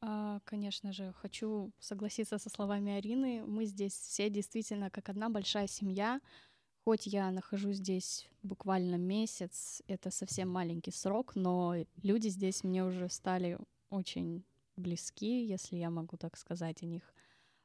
А, 0.00 0.40
Конечно 0.44 0.92
же, 0.92 1.12
хочу 1.14 1.72
согласиться 1.78 2.38
со 2.38 2.50
словами 2.50 2.92
Арины. 2.92 3.44
Мы 3.46 3.64
здесь 3.66 3.94
все 3.94 4.28
действительно 4.30 4.90
как 4.90 5.08
одна 5.08 5.28
большая 5.30 5.66
семья. 5.66 6.20
Хоть 6.84 7.06
я 7.06 7.30
нахожусь 7.30 7.78
здесь 7.78 8.28
буквально 8.42 8.96
месяц, 8.96 9.82
это 9.88 10.10
совсем 10.10 10.50
маленький 10.50 10.92
срок, 10.92 11.36
но 11.36 11.76
люди 12.02 12.28
здесь 12.28 12.64
мне 12.64 12.84
уже 12.84 13.08
стали 13.10 13.58
очень 13.90 14.44
близки, 14.76 15.46
если 15.46 15.76
я 15.76 15.90
могу 15.90 16.18
так 16.18 16.36
сказать 16.36 16.82
о 16.82 16.86
них. 16.86 17.13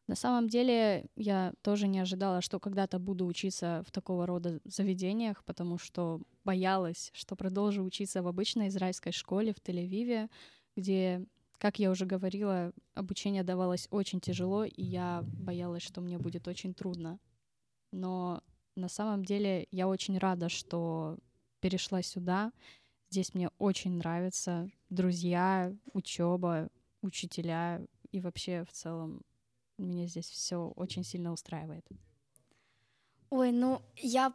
На 0.10 0.16
самом 0.16 0.50
деле 0.50 1.06
я 1.16 1.54
тоже 1.62 1.88
не 1.88 2.00
ожидала, 2.00 2.42
что 2.42 2.60
когда-то 2.60 2.98
буду 2.98 3.28
учиться 3.28 3.84
в 3.86 3.92
такого 3.92 4.26
рода 4.26 4.60
заведениях, 4.66 5.44
потому 5.44 5.78
что 5.78 6.20
боялась, 6.44 7.12
что 7.14 7.36
продолжу 7.36 7.84
учиться 7.84 8.24
в 8.24 8.28
обычной 8.28 8.70
израильской 8.70 9.12
школе 9.12 9.54
в 9.54 9.58
Тель-Авиве, 9.58 10.32
где, 10.76 11.24
как 11.60 11.78
я 11.78 11.92
уже 11.92 12.08
говорила, 12.08 12.74
обучение 12.96 13.44
давалось 13.44 13.88
очень 13.92 14.20
тяжело, 14.20 14.64
и 14.64 14.82
я 14.82 15.22
боялась, 15.24 15.84
что 15.84 16.02
мне 16.02 16.18
будет 16.18 16.48
очень 16.48 16.74
трудно. 16.74 17.20
Но 17.92 18.42
на 18.76 18.90
самом 18.90 19.24
деле 19.24 19.68
я 19.70 19.88
очень 19.88 20.18
рада, 20.18 20.50
что 20.50 21.20
перешла 21.60 22.02
сюда. 22.02 22.52
Здесь 23.12 23.36
мне 23.36 23.52
очень 23.60 23.98
нравится 23.98 24.72
друзья, 24.90 25.72
учеба, 25.94 26.70
учителя 27.04 27.86
и 28.12 28.20
вообще 28.20 28.66
в 28.68 28.72
целом 28.72 29.22
Меня 29.80 30.08
здесь 30.08 30.30
все 30.30 30.72
очень 30.76 31.04
сильно 31.04 31.32
устраивает. 31.32 31.86
Ой, 33.30 33.52
ну 33.52 33.82
я 33.96 34.34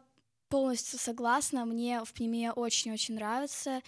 полностью 0.49 0.99
согласна. 0.99 1.65
Мне 1.65 2.03
в 2.03 2.13
Пнеме 2.13 2.51
очень-очень 2.51 3.15
нравится. 3.15 3.81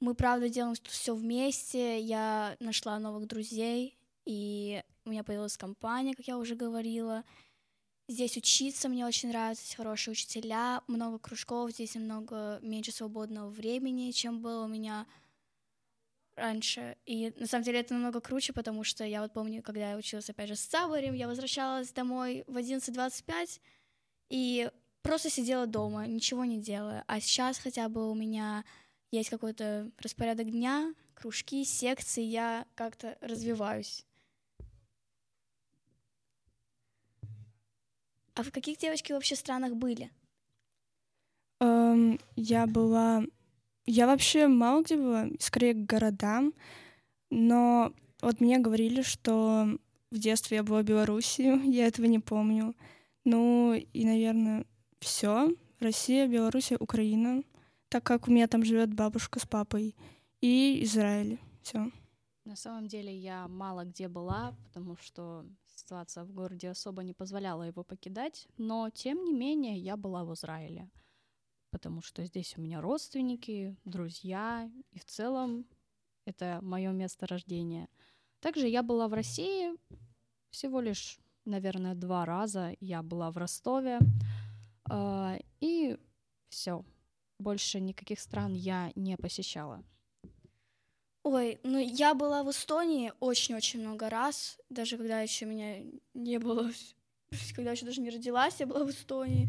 Мы, 0.00 0.14
правда, 0.14 0.48
делаем 0.48 0.74
все 0.84 1.14
вместе. 1.14 2.00
Я 2.00 2.56
нашла 2.60 2.98
новых 2.98 3.26
друзей, 3.26 3.96
и 4.24 4.82
у 5.04 5.10
меня 5.10 5.24
появилась 5.24 5.56
компания, 5.56 6.14
как 6.14 6.26
я 6.26 6.38
уже 6.38 6.54
говорила. 6.54 7.24
Здесь 8.08 8.36
учиться 8.36 8.88
мне 8.88 9.06
очень 9.06 9.28
нравится, 9.28 9.64
здесь 9.64 9.76
хорошие 9.76 10.12
учителя, 10.12 10.82
много 10.88 11.18
кружков, 11.18 11.70
здесь 11.70 11.94
намного 11.94 12.58
меньше 12.60 12.92
свободного 12.92 13.48
времени, 13.48 14.10
чем 14.10 14.40
было 14.40 14.64
у 14.64 14.68
меня 14.68 15.06
раньше. 16.36 16.96
И 17.06 17.32
на 17.38 17.46
самом 17.46 17.64
деле 17.64 17.80
это 17.80 17.94
намного 17.94 18.20
круче, 18.20 18.52
потому 18.52 18.84
что 18.84 19.04
я 19.04 19.22
вот 19.22 19.32
помню, 19.32 19.62
когда 19.62 19.90
я 19.90 19.96
училась 19.96 20.30
опять 20.30 20.48
же 20.48 20.56
с 20.56 20.60
Сабарем, 20.60 21.14
я 21.14 21.28
возвращалась 21.28 21.92
домой 21.92 22.44
в 22.46 22.56
11.25 22.56 23.60
и 24.30 24.70
просто 25.02 25.30
сидела 25.30 25.66
дома, 25.66 26.06
ничего 26.06 26.44
не 26.44 26.60
делая. 26.60 27.04
А 27.06 27.20
сейчас 27.20 27.58
хотя 27.58 27.88
бы 27.88 28.10
у 28.10 28.14
меня 28.14 28.64
есть 29.10 29.30
какой-то 29.30 29.90
распорядок 29.98 30.50
дня, 30.50 30.94
кружки, 31.14 31.64
секции, 31.64 32.22
я 32.22 32.66
как-то 32.74 33.18
развиваюсь. 33.20 34.04
А 38.34 38.42
в 38.42 38.50
каких 38.50 38.78
девочки 38.78 39.12
вообще 39.12 39.36
странах 39.36 39.74
были? 39.74 40.10
Эм, 41.60 42.18
я 42.34 42.66
была... 42.66 43.24
Я 43.86 44.06
вообще 44.06 44.46
мало 44.46 44.82
где 44.82 44.96
была, 44.96 45.26
скорее 45.40 45.74
к 45.74 45.86
городам, 45.86 46.54
но 47.30 47.92
вот 48.20 48.40
мне 48.40 48.58
говорили, 48.58 49.02
что 49.02 49.78
в 50.10 50.18
детстве 50.18 50.58
я 50.58 50.62
была 50.62 50.82
в 50.82 50.84
Белоруссии, 50.84 51.66
я 51.70 51.86
этого 51.86 52.06
не 52.06 52.18
помню. 52.18 52.74
Ну 53.24 53.74
и, 53.74 54.04
наверное, 54.04 54.66
все. 55.00 55.54
Россия, 55.80 56.28
Белоруссия, 56.28 56.76
Украина, 56.78 57.42
так 57.88 58.04
как 58.04 58.28
у 58.28 58.30
меня 58.30 58.46
там 58.46 58.64
живет 58.64 58.94
бабушка 58.94 59.40
с 59.40 59.46
папой, 59.46 59.96
и 60.40 60.80
Израиль. 60.84 61.40
Все. 61.62 61.90
На 62.44 62.56
самом 62.56 62.86
деле 62.88 63.16
я 63.16 63.48
мало 63.48 63.84
где 63.84 64.08
была, 64.08 64.56
потому 64.64 64.96
что 64.96 65.44
ситуация 65.66 66.24
в 66.24 66.32
городе 66.32 66.70
особо 66.70 67.02
не 67.02 67.14
позволяла 67.14 67.62
его 67.62 67.84
покидать, 67.84 68.48
но 68.58 68.90
тем 68.90 69.24
не 69.24 69.32
менее 69.32 69.78
я 69.78 69.96
была 69.96 70.24
в 70.24 70.34
Израиле, 70.34 70.88
потому 71.72 72.02
что 72.02 72.24
здесь 72.24 72.56
у 72.56 72.60
меня 72.60 72.80
родственники, 72.80 73.76
друзья, 73.84 74.70
и 74.92 74.98
в 74.98 75.04
целом 75.06 75.66
это 76.26 76.60
мое 76.62 76.92
место 76.92 77.26
рождения. 77.26 77.88
Также 78.40 78.68
я 78.68 78.82
была 78.82 79.08
в 79.08 79.14
России 79.14 79.72
всего 80.50 80.80
лишь, 80.80 81.18
наверное, 81.44 81.94
два 81.94 82.24
раза. 82.24 82.76
Я 82.78 83.02
была 83.02 83.30
в 83.30 83.38
Ростове, 83.38 83.98
э, 84.90 85.38
и 85.60 85.96
все. 86.48 86.84
Больше 87.38 87.80
никаких 87.80 88.20
стран 88.20 88.52
я 88.52 88.92
не 88.94 89.16
посещала. 89.16 89.82
Ой, 91.24 91.58
ну 91.62 91.78
я 91.78 92.14
была 92.14 92.42
в 92.42 92.50
Эстонии 92.50 93.12
очень-очень 93.20 93.80
много 93.80 94.10
раз, 94.10 94.58
даже 94.68 94.98
когда 94.98 95.20
еще 95.20 95.46
меня 95.46 95.84
не 96.14 96.38
было, 96.38 96.70
когда 97.54 97.72
еще 97.72 97.86
даже 97.86 98.00
не 98.00 98.10
родилась, 98.10 98.60
я 98.60 98.66
была 98.66 98.84
в 98.84 98.90
Эстонии. 98.90 99.48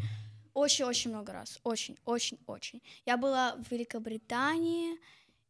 Очень-очень 0.54 1.10
много 1.10 1.32
раз, 1.32 1.60
очень-очень-очень. 1.64 2.80
Я 3.06 3.16
была 3.16 3.56
в 3.56 3.70
Великобритании, 3.72 4.98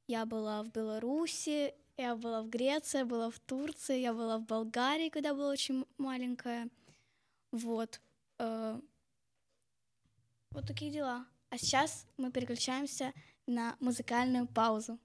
я 0.09 0.25
была 0.25 0.63
в 0.63 0.71
Беларуси, 0.71 1.75
я 1.97 2.17
была 2.17 2.43
в 2.43 2.49
Греции, 2.49 2.99
я 2.99 3.05
была 3.05 3.31
в 3.31 3.39
Турции, 3.39 4.01
я 4.01 4.15
была 4.15 4.39
в 4.39 4.47
Болгарии, 4.47 5.11
когда 5.11 5.35
была 5.35 5.51
очень 5.51 5.85
маленькая. 5.99 6.69
Вот. 7.53 8.01
э, 8.39 8.81
Вот 10.51 10.67
такие 10.67 10.91
дела. 10.91 11.27
А 11.51 11.59
сейчас 11.59 12.07
мы 12.17 12.33
переключаемся 12.33 13.13
на 13.47 13.77
музыкальную 13.81 14.47
паузу. 14.47 14.99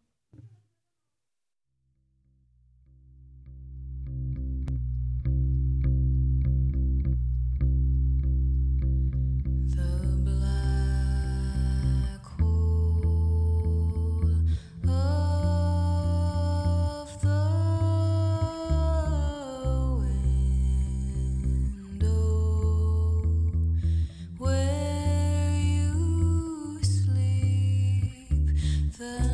The 28.99 29.28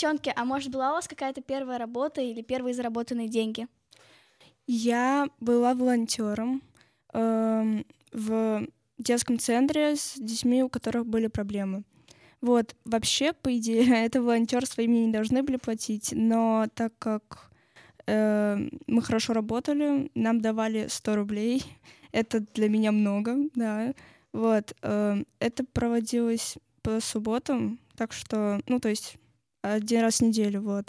Девчонки, 0.00 0.32
а 0.34 0.46
может 0.46 0.70
была 0.70 0.92
у 0.92 0.94
вас 0.94 1.06
какая-то 1.06 1.42
первая 1.42 1.76
работа 1.76 2.22
или 2.22 2.40
первые 2.40 2.72
заработанные 2.72 3.28
деньги? 3.28 3.66
Я 4.66 5.28
была 5.40 5.74
волонтером 5.74 6.62
эм, 7.12 7.84
в 8.10 8.66
детском 8.96 9.38
центре 9.38 9.96
с 9.96 10.14
детьми, 10.16 10.62
у 10.62 10.70
которых 10.70 11.04
были 11.04 11.26
проблемы. 11.26 11.82
Вот, 12.40 12.74
вообще, 12.86 13.34
по 13.34 13.54
идее, 13.58 13.84
это 14.06 14.22
волонтерство 14.22 14.80
им 14.80 14.92
не 14.92 15.12
должны 15.12 15.42
были 15.42 15.58
платить, 15.58 16.14
но 16.16 16.66
так 16.74 16.94
как 16.98 17.50
э, 18.06 18.56
мы 18.86 19.02
хорошо 19.02 19.34
работали, 19.34 20.10
нам 20.14 20.40
давали 20.40 20.86
100 20.88 21.14
рублей. 21.14 21.62
Это 22.12 22.40
для 22.40 22.70
меня 22.70 22.90
много, 22.90 23.36
да. 23.54 23.92
Вот, 24.32 24.74
э, 24.80 25.24
это 25.40 25.64
проводилось 25.64 26.56
по 26.80 27.00
субботам, 27.00 27.78
так 27.96 28.14
что, 28.14 28.62
ну, 28.66 28.80
то 28.80 28.88
есть 28.88 29.18
один 29.62 30.00
раз 30.02 30.18
в 30.20 30.22
неделю, 30.24 30.62
вот. 30.62 30.86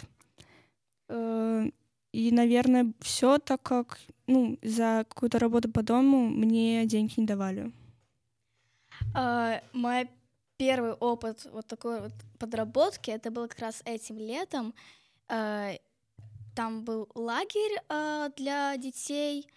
Э, 1.10 1.70
И, 2.14 2.32
наверное, 2.32 2.92
все 3.00 3.38
так 3.38 3.62
как, 3.64 4.00
ну, 4.28 4.58
за 4.62 5.06
какую-то 5.10 5.40
работу 5.40 5.72
по 5.72 5.82
дому 5.84 6.28
мне 6.30 6.86
деньги 6.86 7.14
не 7.20 7.26
давали. 7.26 7.72
А, 9.16 9.62
мой 9.74 10.10
первый 10.58 10.94
опыт 10.94 11.48
вот 11.54 11.68
такой 11.68 12.02
вот 12.02 12.12
подработки, 12.40 13.12
это 13.12 13.32
было 13.32 13.48
как 13.48 13.60
раз 13.60 13.82
этим 13.86 14.18
летом. 14.20 14.74
А, 15.30 15.72
Там 16.56 16.84
был 16.84 17.08
лагерь 17.16 17.78
а, 17.90 18.30
для 18.38 18.76
детей, 18.78 19.48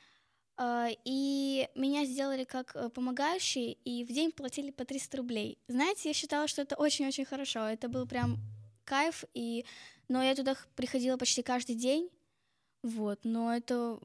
а, 0.56 0.88
и 1.04 1.68
меня 1.74 2.04
сделали 2.04 2.44
как 2.44 2.76
э, 2.76 2.88
помогающий, 2.88 3.78
и 3.84 4.04
в 4.04 4.08
день 4.12 4.30
платили 4.32 4.70
по 4.70 4.84
300 4.84 5.16
рублей. 5.16 5.58
Знаете, 5.68 6.08
я 6.10 6.14
считала, 6.14 6.46
что 6.48 6.62
это 6.62 6.76
очень-очень 6.76 7.24
хорошо. 7.24 7.66
Это 7.66 7.88
был 7.88 8.06
прям 8.06 8.38
кайф, 8.84 9.24
и... 9.34 9.64
но 10.08 10.22
я 10.22 10.34
туда 10.34 10.56
приходила 10.76 11.16
почти 11.16 11.42
каждый 11.42 11.76
день, 11.76 12.10
вот, 12.82 13.20
но 13.24 13.54
это 13.54 13.98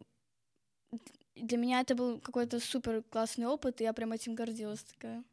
для 1.35 1.57
меня 1.57 1.81
это 1.81 1.95
был 1.95 2.19
какой-то 2.19 2.59
супер 2.59 3.03
классный 3.03 3.45
опыт, 3.45 3.81
и 3.81 3.83
я 3.83 3.93
прям 3.93 4.11
этим 4.11 4.35
гордилась 4.35 4.83
такая. 4.83 5.23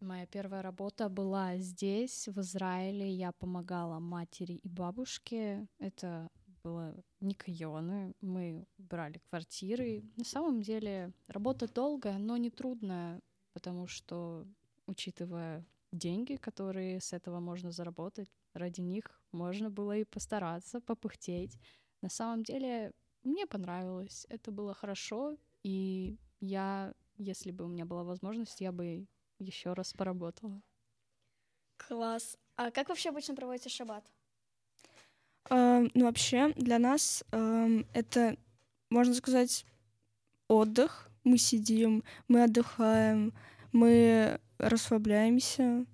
Моя 0.00 0.26
первая 0.26 0.62
работа 0.62 1.08
была 1.08 1.58
здесь, 1.58 2.26
в 2.26 2.40
Израиле. 2.40 3.12
Я 3.12 3.32
помогала 3.32 3.98
матери 3.98 4.54
и 4.54 4.68
бабушке. 4.68 5.68
Это 5.78 6.30
было 6.62 6.94
Никайоны. 7.20 8.14
Мы 8.22 8.64
брали 8.78 9.20
квартиры. 9.28 10.02
На 10.16 10.24
самом 10.24 10.62
деле 10.62 11.12
работа 11.26 11.68
долгая, 11.68 12.18
но 12.18 12.38
не 12.38 12.50
трудная, 12.50 13.20
потому 13.52 13.86
что, 13.86 14.46
учитывая 14.86 15.66
деньги, 15.92 16.36
которые 16.36 17.00
с 17.00 17.12
этого 17.12 17.40
можно 17.40 17.70
заработать, 17.70 18.30
ради 18.54 18.80
них 18.80 19.04
можно 19.32 19.70
было 19.70 19.96
и 19.96 20.04
постараться, 20.04 20.80
попыхтеть. 20.80 21.58
На 22.02 22.08
самом 22.08 22.42
деле 22.44 22.92
мне 23.22 23.46
понравилось, 23.46 24.26
это 24.28 24.50
было 24.50 24.74
хорошо, 24.74 25.36
и 25.62 26.16
я, 26.40 26.94
если 27.16 27.50
бы 27.50 27.64
у 27.64 27.68
меня 27.68 27.84
была 27.84 28.04
возможность, 28.04 28.60
я 28.60 28.72
бы 28.72 29.06
еще 29.38 29.72
раз 29.74 29.92
поработала. 29.92 30.62
Класс. 31.76 32.38
А 32.56 32.70
как 32.70 32.88
вообще 32.88 33.08
обычно 33.10 33.34
проводите 33.34 33.68
шаббат? 33.68 34.04
Э, 35.50 35.86
Ну, 35.94 36.04
вообще, 36.04 36.52
для 36.56 36.78
нас 36.78 37.24
эм, 37.32 37.86
это, 37.92 38.36
можно 38.90 39.14
сказать, 39.14 39.64
отдых. 40.48 41.08
Мы 41.24 41.38
сидим, 41.38 42.02
мы 42.28 42.44
отдыхаем, 42.44 43.32
мы 43.72 44.40
расслабляемся 44.58 45.84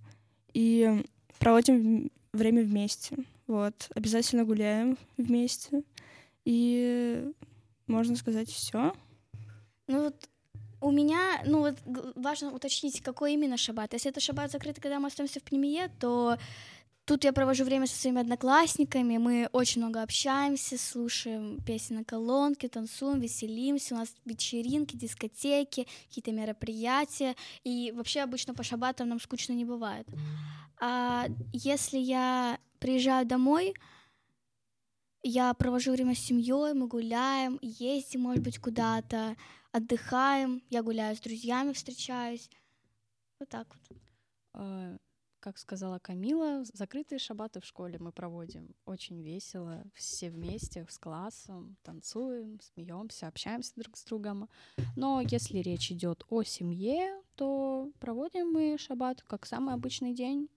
и 0.55 1.05
проводим 1.39 2.11
время 2.37 2.63
вместе. 2.63 3.17
Вот. 3.47 3.89
Обязательно 3.95 4.45
гуляем 4.45 4.99
вместе. 5.17 5.83
И, 6.45 7.25
можно 7.87 8.17
сказать, 8.17 8.49
все. 8.49 8.95
Ну 9.89 10.05
вот 10.05 10.29
у 10.81 10.91
меня, 10.91 11.43
ну 11.45 11.61
вот 11.61 11.77
важно 12.15 12.53
уточнить, 12.53 13.01
какой 13.01 13.35
именно 13.35 13.57
шаббат. 13.57 13.93
Если 13.93 14.11
это 14.11 14.21
шаббат 14.21 14.51
закрытый, 14.51 14.83
когда 14.83 15.01
мы 15.01 15.09
остаемся 15.09 15.41
в 15.41 15.43
пнемие, 15.43 15.91
то 15.99 16.39
тут 17.07 17.25
я 17.25 17.33
провожу 17.33 17.65
время 17.65 17.87
со 17.87 17.97
своими 17.97 18.21
одноклассниками, 18.21 19.17
мы 19.17 19.49
очень 19.53 19.81
много 19.81 20.03
общаемся, 20.03 20.77
слушаем 20.77 21.61
песни 21.65 21.95
на 21.95 22.05
колонке, 22.05 22.69
танцуем, 22.69 23.21
веселимся, 23.21 23.95
у 23.95 23.99
нас 23.99 24.13
вечеринки, 24.25 24.97
дискотеки, 24.97 25.87
какие-то 26.09 26.33
мероприятия, 26.33 27.37
и 27.63 27.93
вообще 27.93 28.21
обычно 28.21 28.55
по 28.55 28.65
шаббатам 28.65 29.09
нам 29.09 29.21
скучно 29.21 29.53
не 29.53 29.65
бывает. 29.65 30.07
А 30.81 31.27
если 31.53 31.99
я 31.99 32.59
приезжаю 32.81 33.25
домой, 33.25 33.75
я 35.23 35.55
провожу 35.55 35.93
время 35.93 36.15
с 36.15 36.19
семьей, 36.19 36.75
мы 36.75 36.89
гуляем, 36.89 37.59
ездим, 37.63 38.23
может 38.23 38.43
быть, 38.43 38.59
куда-то, 38.59 39.37
отдыхаем, 39.71 40.63
я 40.71 40.83
гуляю 40.83 41.17
с 41.17 41.21
друзьями, 41.21 41.73
встречаюсь. 41.73 42.51
Вот 43.39 43.49
так 43.49 43.69
вот. 44.53 44.99
Как 45.47 45.59
сказала 45.59 46.01
Камила, 46.01 46.65
закрытые 46.73 47.21
шабаты 47.21 47.61
в 47.61 47.65
школе 47.65 48.01
мы 48.01 48.11
проводим 48.11 48.75
очень 48.85 49.23
весело, 49.23 49.85
все 49.95 50.29
вместе 50.29 50.85
с 50.91 50.99
классом, 50.99 51.77
танцуем, 51.85 52.59
смеемся, 52.61 53.29
общаемся 53.29 53.73
друг 53.77 53.97
с 53.97 54.03
другом. 54.03 54.49
Но 54.97 55.21
если 55.21 55.59
речь 55.59 55.93
идет 55.93 56.25
о 56.31 56.43
семье, 56.43 57.23
то 57.37 57.93
проводим 58.01 58.51
мы 58.51 58.77
шаббат 58.77 59.23
как 59.23 59.47
самый 59.47 59.75
обычный 59.75 60.15
день. 60.15 60.49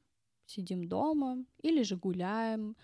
Сидим 0.47 0.87
дома 0.87 1.45
или 1.61 1.83
же 1.83 1.95
гуляем. 1.95 2.75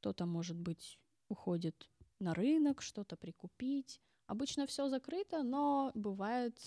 Кто-то, 0.00 0.26
может 0.26 0.58
быть, 0.58 0.98
уходит 1.28 1.88
на 2.18 2.34
рынок, 2.34 2.82
что-то 2.82 3.16
прикупить. 3.16 4.00
Обычно 4.26 4.66
все 4.66 4.88
закрыто, 4.88 5.44
но 5.44 5.92
бывают 5.94 6.58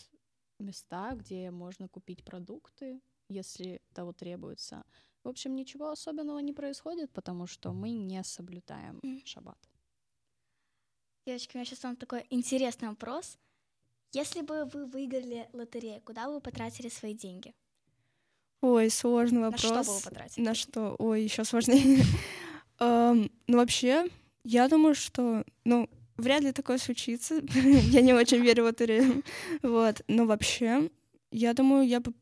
места, 0.59 1.13
где 1.13 1.51
можно 1.51 1.89
купить 1.89 2.23
продукты, 2.23 3.01
если 3.29 3.81
того 3.93 4.13
требуется. 4.13 4.83
В 5.23 5.29
общем, 5.29 5.55
ничего 5.55 5.89
особенного 5.89 6.39
не 6.39 6.53
происходит, 6.53 7.11
потому 7.11 7.47
что 7.47 7.73
мы 7.73 7.91
не 7.91 8.23
соблюдаем 8.23 8.99
Мгм. 9.03 9.21
шаббат. 9.25 9.57
Девочки, 11.25 11.55
у 11.55 11.57
меня 11.57 11.65
сейчас 11.65 11.83
вам 11.83 11.95
такой 11.97 12.25
интересный 12.29 12.87
вопрос. 12.89 13.37
Если 14.13 14.41
бы 14.41 14.65
вы 14.65 14.85
выиграли 14.85 15.49
лотерею, 15.51 16.01
куда 16.01 16.27
бы 16.27 16.35
вы 16.35 16.41
потратили 16.41 16.87
свои 16.89 17.13
деньги? 17.13 17.53
Ой, 18.61 18.89
сложный 18.89 19.39
На 19.41 19.45
вопрос. 19.51 19.61
что 19.61 19.83
бы 19.83 19.97
вы 19.97 20.01
потратили? 20.03 20.43
На 20.45 20.53
что? 20.55 20.95
Ой, 20.99 21.23
еще 21.23 21.43
сложнее. 21.43 22.03
Ну, 22.79 23.27
вообще, 23.57 24.07
я 24.43 24.67
думаю, 24.67 24.93
что, 24.93 25.43
ну, 25.65 25.89
вряд 26.15 26.43
ли 26.43 26.51
такое 26.51 26.77
случится. 26.77 27.41
Я 27.91 28.01
не 28.01 28.13
очень 28.13 28.37
верю 28.39 28.63
в 28.63 28.65
лотерею. 28.67 29.23
Вот. 29.63 30.01
Но 30.07 30.27
вообще, 30.27 30.91
я 31.31 31.53
думаю, 31.55 31.87
я 31.87 31.99
бы, 31.99 32.13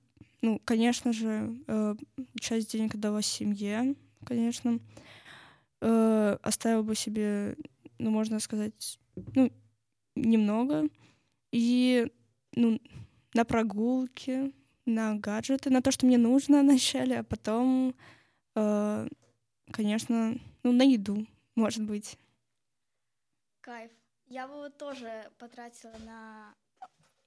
ну, 0.46 0.62
конечно 0.64 1.12
же, 1.12 1.58
э, 1.66 1.96
часть 2.40 2.72
денег 2.72 2.94
отдала 2.94 3.24
семье, 3.24 3.96
конечно. 4.24 4.80
Э, 5.82 6.38
Оставила 6.44 6.84
бы 6.84 6.94
себе, 6.96 7.58
ну, 7.98 8.12
можно 8.12 8.40
сказать, 8.40 9.00
ну, 9.34 9.52
немного. 10.16 10.88
И, 11.52 12.06
ну, 12.56 12.80
на 13.34 13.44
прогулки, 13.44 14.54
на 14.86 15.16
гаджеты, 15.16 15.72
на 15.72 15.82
то, 15.82 15.90
что 15.90 16.06
мне 16.06 16.20
нужно 16.20 16.60
вначале, 16.62 17.20
а 17.20 17.24
потом, 17.24 17.96
э, 18.54 19.08
конечно, 19.72 20.38
ну, 20.62 20.72
на 20.72 20.84
еду, 20.84 21.26
может 21.56 21.84
быть. 21.84 22.20
Кайф. 23.62 23.90
Я 24.28 24.48
бы 24.48 24.54
вот 24.54 24.78
тоже 24.78 25.32
потратила 25.40 25.96
на... 26.06 26.54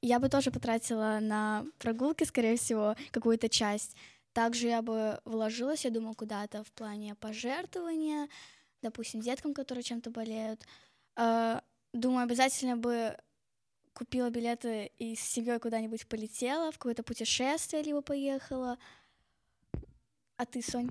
Я 0.00 0.20
бы 0.20 0.28
тоже 0.28 0.50
потратила 0.50 1.18
на 1.20 1.66
прогулки, 1.78 2.24
скорее 2.24 2.56
всего, 2.56 2.94
какую-то 3.10 3.48
часть. 3.48 3.96
Также 4.32 4.68
я 4.68 4.82
бы 4.82 5.20
вложилась, 5.24 5.84
я 5.84 5.90
думаю, 5.90 6.14
куда-то 6.14 6.62
в 6.62 6.72
плане 6.72 7.14
пожертвования, 7.16 8.28
допустим, 8.82 9.20
деткам, 9.20 9.54
которые 9.54 9.82
чем-то 9.82 10.10
болеют. 10.10 10.64
Э, 11.16 11.60
Думаю, 11.92 12.24
обязательно 12.24 12.76
бы 12.76 13.16
купила 13.94 14.30
билеты 14.30 14.92
и 14.98 15.16
с 15.16 15.20
семьей 15.20 15.58
куда-нибудь 15.58 16.06
полетела, 16.06 16.70
в 16.70 16.78
какое-то 16.78 17.02
путешествие 17.02 17.82
либо 17.82 18.02
поехала. 18.02 18.78
А 20.36 20.46
ты, 20.46 20.62
Сонь? 20.62 20.90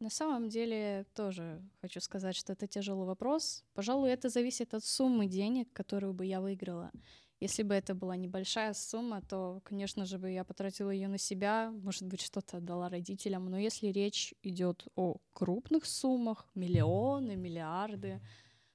На 0.00 0.10
самом 0.10 0.48
деле, 0.48 1.06
тоже 1.14 1.60
хочу 1.82 2.00
сказать, 2.00 2.36
что 2.36 2.52
это 2.52 2.68
тяжелый 2.68 3.04
вопрос. 3.04 3.64
Пожалуй, 3.74 4.10
это 4.10 4.28
зависит 4.28 4.72
от 4.72 4.84
суммы 4.84 5.26
денег, 5.26 5.72
которую 5.72 6.14
бы 6.14 6.24
я 6.24 6.40
выиграла. 6.40 6.92
Если 7.40 7.62
бы 7.62 7.74
это 7.74 7.94
была 7.94 8.16
небольшая 8.16 8.74
сумма, 8.74 9.22
то, 9.22 9.60
конечно 9.64 10.04
же, 10.06 10.18
бы 10.18 10.30
я 10.30 10.42
потратила 10.42 10.90
ее 10.90 11.06
на 11.06 11.18
себя, 11.18 11.70
может 11.70 12.02
быть, 12.02 12.20
что-то 12.20 12.56
отдала 12.56 12.88
родителям. 12.88 13.46
Но 13.46 13.58
если 13.58 13.88
речь 13.88 14.34
идет 14.42 14.88
о 14.96 15.18
крупных 15.32 15.86
суммах, 15.86 16.48
миллионы, 16.54 17.36
миллиарды, 17.36 18.20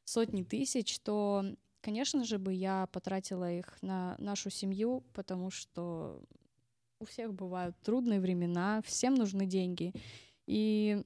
сотни 0.05 0.43
тысяч, 0.43 0.99
то, 0.99 1.43
конечно 1.81 2.23
же, 2.23 2.37
бы 2.37 2.53
я 2.53 2.87
потратила 2.87 3.51
их 3.51 3.77
на 3.81 4.15
нашу 4.17 4.49
семью, 4.49 5.03
потому 5.13 5.49
что 5.49 6.23
у 6.99 7.05
всех 7.05 7.33
бывают 7.33 7.75
трудные 7.81 8.21
времена, 8.21 8.81
всем 8.85 9.15
нужны 9.15 9.45
деньги. 9.45 9.93
И 10.47 11.03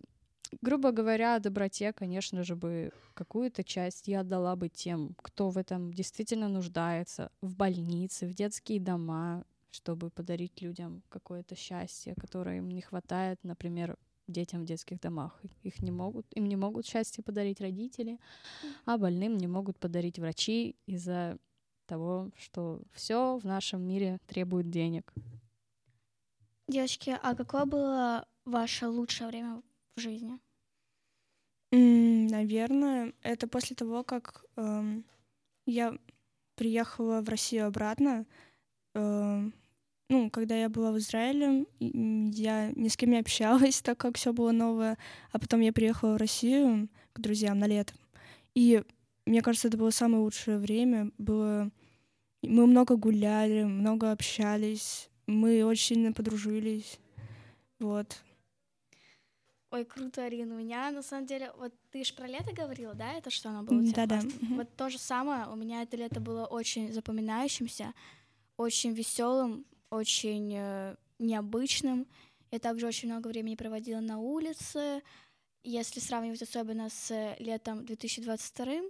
грубо 0.62 0.92
говоря, 0.92 1.36
о 1.36 1.40
доброте, 1.40 1.94
конечно 1.94 2.44
же, 2.44 2.56
бы 2.56 2.92
какую-то 3.14 3.64
часть 3.64 4.08
я 4.08 4.22
отдала 4.22 4.56
бы 4.56 4.70
тем, 4.70 5.16
кто 5.22 5.50
в 5.50 5.58
этом 5.58 5.94
действительно 5.94 6.48
нуждается, 6.48 7.32
в 7.42 7.56
больницы, 7.56 8.28
в 8.28 8.34
детские 8.34 8.80
дома, 8.80 9.46
чтобы 9.72 10.10
подарить 10.10 10.62
людям 10.62 11.04
какое-то 11.10 11.56
счастье, 11.56 12.16
которое 12.20 12.58
им 12.58 12.70
не 12.70 12.82
хватает, 12.82 13.40
например, 13.44 13.98
детям 14.28 14.64
в 14.64 14.66
детских 14.66 15.00
домах. 15.00 15.42
Их 15.64 15.82
не 15.82 15.92
могут, 15.92 16.26
им 16.36 16.46
не 16.46 16.56
могут 16.56 16.86
счастье 16.86 17.24
подарить 17.24 17.62
родители, 17.62 18.20
а 18.86 18.98
больным 18.98 19.38
не 19.38 19.48
могут 19.48 19.78
подарить 19.80 20.20
врачи 20.20 20.76
из-за 20.86 21.38
того, 21.86 22.30
что 22.38 22.82
все 22.92 23.38
в 23.38 23.46
нашем 23.46 23.82
мире 23.82 24.20
требует 24.28 24.70
денег. 24.70 25.14
Девочки, 26.68 27.18
а 27.24 27.34
какое 27.34 27.66
было 27.66 28.28
ваше 28.44 28.88
лучшее 28.88 29.30
время 29.30 29.62
жизни? 30.00 30.40
Наверное, 31.72 33.14
это 33.24 33.48
после 33.48 33.76
того, 33.76 34.04
как 34.04 34.46
эм, 34.56 35.04
я 35.66 35.98
приехала 36.56 37.22
в 37.22 37.30
Россию 37.30 37.68
обратно. 37.68 38.26
Эм, 38.96 39.54
ну, 40.10 40.30
когда 40.30 40.56
я 40.56 40.70
была 40.70 40.92
в 40.92 40.98
Израиле, 40.98 41.66
я 41.80 42.72
ни 42.72 42.88
с 42.88 42.96
кем 42.96 43.12
не 43.12 43.20
общалась, 43.20 43.82
так 43.84 43.98
как 43.98 44.18
все 44.18 44.32
было 44.32 44.52
новое. 44.52 44.98
А 45.32 45.40
потом 45.40 45.60
я 45.60 45.74
приехала 45.74 46.14
в 46.14 46.18
Россию 46.18 46.88
к 47.14 47.20
друзьям 47.20 47.60
на 47.60 47.68
лето. 47.68 47.94
И 48.56 48.84
мне 49.26 49.42
кажется, 49.42 49.68
это 49.68 49.78
было 49.78 49.90
самое 49.90 50.24
лучшее 50.24 50.58
время. 50.58 51.12
Было... 51.18 51.70
Мы 52.44 52.66
много 52.66 52.96
гуляли, 52.96 53.64
много 53.64 54.12
общались. 54.12 55.10
Мы 55.26 55.66
очень 55.66 55.96
сильно 55.96 56.14
подружились. 56.14 57.00
Вот. 57.80 58.24
Ой, 59.70 59.84
круто, 59.84 60.24
Арина. 60.24 60.56
У 60.56 60.60
меня, 60.60 60.92
на 60.92 61.02
самом 61.02 61.26
деле, 61.26 61.52
вот 61.58 61.74
ты 61.92 62.04
же 62.04 62.14
про 62.14 62.26
лето 62.26 62.54
говорила, 62.54 62.94
да, 62.94 63.14
это 63.14 63.30
что 63.30 63.50
оно 63.50 63.64
было 63.64 63.80
у 63.80 63.84
тебя 63.84 64.08
классное? 64.08 64.32
Мгм. 64.42 64.56
Вот 64.56 64.76
то 64.78 64.90
же 64.90 64.98
самое, 64.98 65.48
у 65.48 65.56
меня 65.56 65.82
это 65.82 65.98
лето 65.98 66.22
было 66.22 66.46
очень 66.46 66.94
запоминающимся, 66.94 67.94
очень 68.56 68.94
веселым, 68.94 69.66
очень 69.90 70.54
э, 70.56 70.96
необычным. 71.20 72.08
Я 72.52 72.60
также 72.60 72.88
очень 72.88 73.10
много 73.10 73.28
времени 73.28 73.56
проводила 73.56 74.00
на 74.00 74.20
улице. 74.20 75.04
Если 75.64 76.00
сравнивать 76.00 76.42
особенно 76.42 76.90
с 76.90 77.12
э, 77.12 77.36
летом 77.40 77.86
2022 77.86 78.84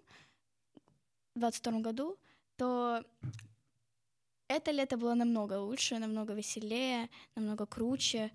22 1.34 1.80
году, 1.80 2.18
то 2.56 3.04
это 4.48 4.72
лето 4.72 4.98
было 4.98 5.16
намного 5.16 5.60
лучше, 5.60 5.98
намного 5.98 6.34
веселее, 6.34 7.10
намного 7.36 7.66
круче 7.66 8.32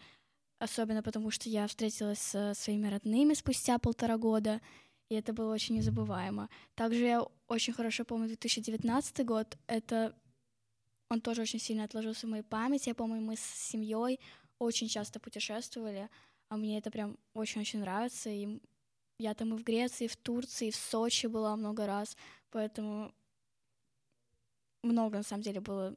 особенно 0.63 1.03
потому, 1.03 1.31
что 1.31 1.49
я 1.49 1.67
встретилась 1.67 2.21
со 2.21 2.55
своими 2.55 2.89
родными 2.89 3.35
спустя 3.35 3.79
полтора 3.79 4.17
года, 4.17 4.61
и 5.09 5.15
это 5.15 5.33
было 5.33 5.53
очень 5.53 5.77
незабываемо. 5.77 6.49
Также 6.75 7.05
я 7.05 7.27
очень 7.49 7.73
хорошо 7.73 8.05
помню 8.05 8.29
2019 8.29 9.27
год, 9.27 9.59
это 9.67 10.17
он 11.11 11.21
тоже 11.21 11.43
очень 11.43 11.59
сильно 11.59 11.85
отложился 11.85 12.27
в 12.27 12.31
моей 12.31 12.43
памяти. 12.43 12.89
Я 12.89 12.95
помню, 12.95 13.21
мы 13.21 13.37
с 13.37 13.41
семьей 13.41 14.19
очень 14.59 14.89
часто 14.89 15.21
путешествовали, 15.21 16.09
а 16.49 16.57
мне 16.57 16.79
это 16.79 16.91
прям 16.91 17.19
очень-очень 17.35 17.81
нравится. 17.81 18.31
И 18.31 18.61
я 19.19 19.35
там 19.35 19.55
и 19.55 19.59
в 19.59 19.65
Греции, 19.65 20.05
и 20.05 20.09
в 20.09 20.17
Турции, 20.17 20.69
и 20.69 20.71
в 20.71 20.77
Сочи 20.77 21.27
была 21.27 21.55
много 21.57 21.87
раз, 21.87 22.17
поэтому 22.51 23.13
много 24.83 25.19
на 25.19 25.23
самом 25.23 25.43
деле 25.43 25.61
было 25.61 25.95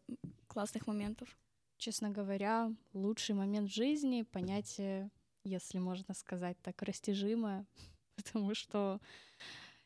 классных 0.47 0.87
моментов. 0.87 1.37
Честно 1.77 2.09
говоря, 2.09 2.73
лучший 2.93 3.35
момент 3.35 3.69
жизни— 3.69 4.23
понятие, 4.31 5.09
если 5.43 5.79
можно 5.79 6.13
сказать 6.13 6.57
так, 6.61 6.81
растяжимое, 6.81 7.65
потому 8.15 8.55
что 8.55 8.99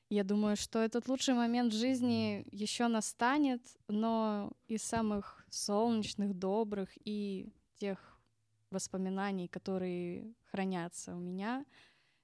я 0.10 0.24
думаю, 0.24 0.56
что 0.56 0.80
этот 0.80 1.08
лучший 1.08 1.34
момент 1.34 1.74
жизни 1.74 2.46
еще 2.52 2.88
настанет, 2.88 3.62
но 3.88 4.52
из 4.68 4.82
самых 4.82 5.46
солнечных, 5.50 6.34
добрых 6.34 6.90
и 7.06 7.54
тех 7.76 8.20
воспоминаний, 8.72 9.48
которые 9.48 10.34
хранятся 10.52 11.16
у 11.16 11.20
меня, 11.20 11.66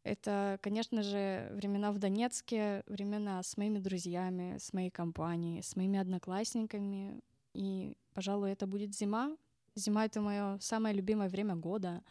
это, 0.06 0.60
конечно 0.62 1.02
же, 1.02 1.50
времена 1.54 1.92
в 1.92 1.98
Донецке, 1.98 2.84
времена 2.86 3.42
с 3.42 3.58
моими 3.58 3.80
друзьями, 3.80 4.58
с 4.60 4.72
моей 4.72 4.92
компанией, 4.92 5.64
с 5.64 5.76
моими 5.76 5.98
одноклассниками. 5.98 7.22
И, 7.56 7.98
пожалуй, 8.14 8.52
это 8.52 8.68
будет 8.68 8.94
зима. 8.94 9.36
Зима— 9.76 10.06
это 10.08 10.22
мое 10.22 10.58
самое 10.60 10.96
любимое 10.96 11.30
время 11.30 11.56
года. 11.56 12.04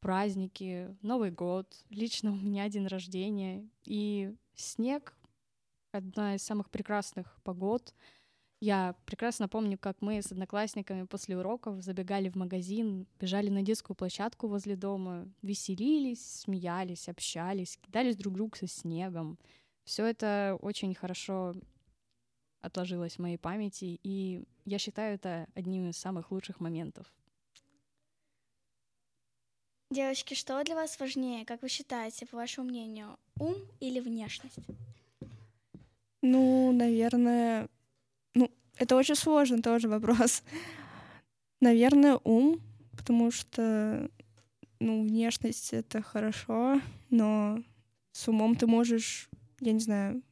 Праздники, 0.00 0.96
Новый 1.02 1.32
год, 1.32 1.84
лично 1.90 2.32
у 2.32 2.36
меня 2.36 2.68
день 2.68 2.86
рождения. 2.86 3.68
И 3.84 4.34
снег— 4.54 5.16
одна 5.92 6.36
из 6.36 6.42
самых 6.42 6.70
прекрасных 6.70 7.40
погод. 7.42 7.94
Я 8.60 8.96
прекрасно 9.04 9.48
помню, 9.48 9.78
как 9.78 10.00
мы 10.00 10.20
с 10.20 10.32
одноклассниками 10.32 11.04
после 11.04 11.36
уроков 11.36 11.82
забегали 11.82 12.28
в 12.28 12.36
магазин, 12.36 13.06
бежали 13.20 13.50
на 13.50 13.62
детскую 13.62 13.96
площадку 13.96 14.48
возле 14.48 14.74
дома, 14.74 15.28
веселились, 15.42 16.40
смеялись, 16.40 17.08
общались, 17.08 17.76
кидались 17.76 18.16
друг 18.16 18.34
другу 18.34 18.56
со 18.56 18.66
снегом. 18.66 19.38
Все 19.84 20.06
это 20.06 20.58
очень 20.60 20.94
хорошо 20.94 21.54
отложилось 22.60 23.16
в 23.16 23.18
моей 23.20 23.38
памяти, 23.38 24.00
и 24.02 24.44
я 24.64 24.78
считаю 24.78 25.14
это 25.14 25.46
одним 25.54 25.90
из 25.90 25.96
самых 25.96 26.30
лучших 26.30 26.60
моментов. 26.60 27.12
Девочки, 29.90 30.34
что 30.34 30.62
для 30.64 30.74
вас 30.74 31.00
важнее, 31.00 31.46
как 31.46 31.62
вы 31.62 31.68
считаете, 31.68 32.26
по 32.26 32.36
вашему 32.36 32.68
мнению, 32.68 33.18
ум 33.38 33.56
или 33.80 34.00
внешность? 34.00 34.58
Ну, 36.20 36.72
наверное, 36.72 37.68
ну, 38.34 38.50
это 38.76 38.96
очень 38.96 39.14
сложный 39.14 39.62
тоже 39.62 39.88
вопрос. 39.88 40.42
Наверное, 41.60 42.20
ум, 42.24 42.60
потому 42.92 43.30
что, 43.30 44.10
ну, 44.78 45.02
внешность— 45.04 45.72
это 45.72 46.02
хорошо, 46.02 46.80
но 47.08 47.62
с 48.12 48.28
умом 48.28 48.56
ты 48.56 48.66
можешь, 48.66 49.30
я 49.60 49.72
не 49.72 49.80
знаю, 49.80 50.22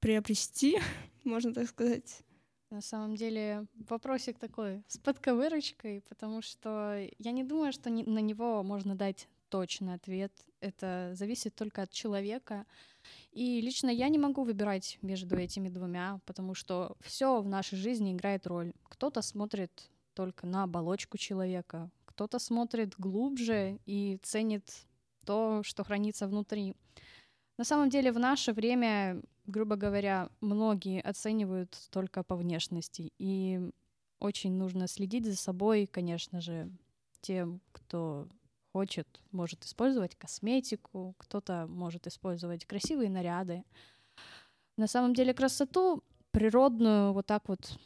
приобрести, 0.00 0.78
можно 1.24 1.52
так 1.52 1.68
сказать. 1.68 2.22
На 2.70 2.82
самом 2.82 3.16
деле 3.16 3.66
вопросик 3.88 4.38
такой 4.38 4.82
с 4.88 4.98
подковырочкой, 4.98 6.02
потому 6.08 6.42
что 6.42 7.08
я 7.18 7.32
не 7.32 7.42
думаю, 7.42 7.72
что 7.72 7.88
ни- 7.88 8.04
на 8.04 8.18
него 8.18 8.62
можно 8.62 8.94
дать 8.94 9.28
точный 9.48 9.94
ответ. 9.94 10.32
Это 10.60 11.12
зависит 11.14 11.54
только 11.54 11.82
от 11.82 11.90
человека. 11.90 12.66
И 13.32 13.60
лично 13.62 13.88
я 13.88 14.08
не 14.08 14.18
могу 14.18 14.42
выбирать 14.42 14.98
между 15.00 15.36
этими 15.36 15.70
двумя, 15.70 16.20
потому 16.26 16.54
что 16.54 16.96
все 17.00 17.40
в 17.40 17.48
нашей 17.48 17.78
жизни 17.78 18.12
играет 18.12 18.46
роль. 18.46 18.72
Кто-то 18.84 19.22
смотрит 19.22 19.90
только 20.12 20.46
на 20.46 20.64
оболочку 20.64 21.16
человека, 21.16 21.90
кто-то 22.04 22.38
смотрит 22.38 22.94
глубже 22.98 23.78
и 23.86 24.18
ценит 24.22 24.68
то, 25.24 25.62
что 25.62 25.84
хранится 25.84 26.26
внутри. 26.26 26.74
На 27.56 27.64
самом 27.64 27.90
деле 27.90 28.12
в 28.12 28.18
наше 28.18 28.52
время, 28.52 29.22
грубо 29.48 29.76
говоря, 29.76 30.28
многие 30.40 31.00
оценивают 31.00 31.76
только 31.90 32.22
по 32.22 32.36
внешности, 32.36 33.12
и 33.18 33.70
очень 34.20 34.52
нужно 34.52 34.86
следить 34.86 35.24
за 35.24 35.36
собой, 35.36 35.86
конечно 35.86 36.40
же, 36.40 36.70
тем, 37.20 37.60
кто 37.72 38.28
хочет, 38.72 39.08
может 39.32 39.64
использовать 39.64 40.14
косметику, 40.14 41.14
кто-то 41.18 41.66
может 41.68 42.06
использовать 42.06 42.66
красивые 42.66 43.10
наряды. 43.10 43.64
На 44.76 44.86
самом 44.86 45.14
деле 45.14 45.34
красоту 45.34 46.04
природную 46.30 47.12
вот 47.12 47.26
так 47.26 47.48
вот 47.48 47.78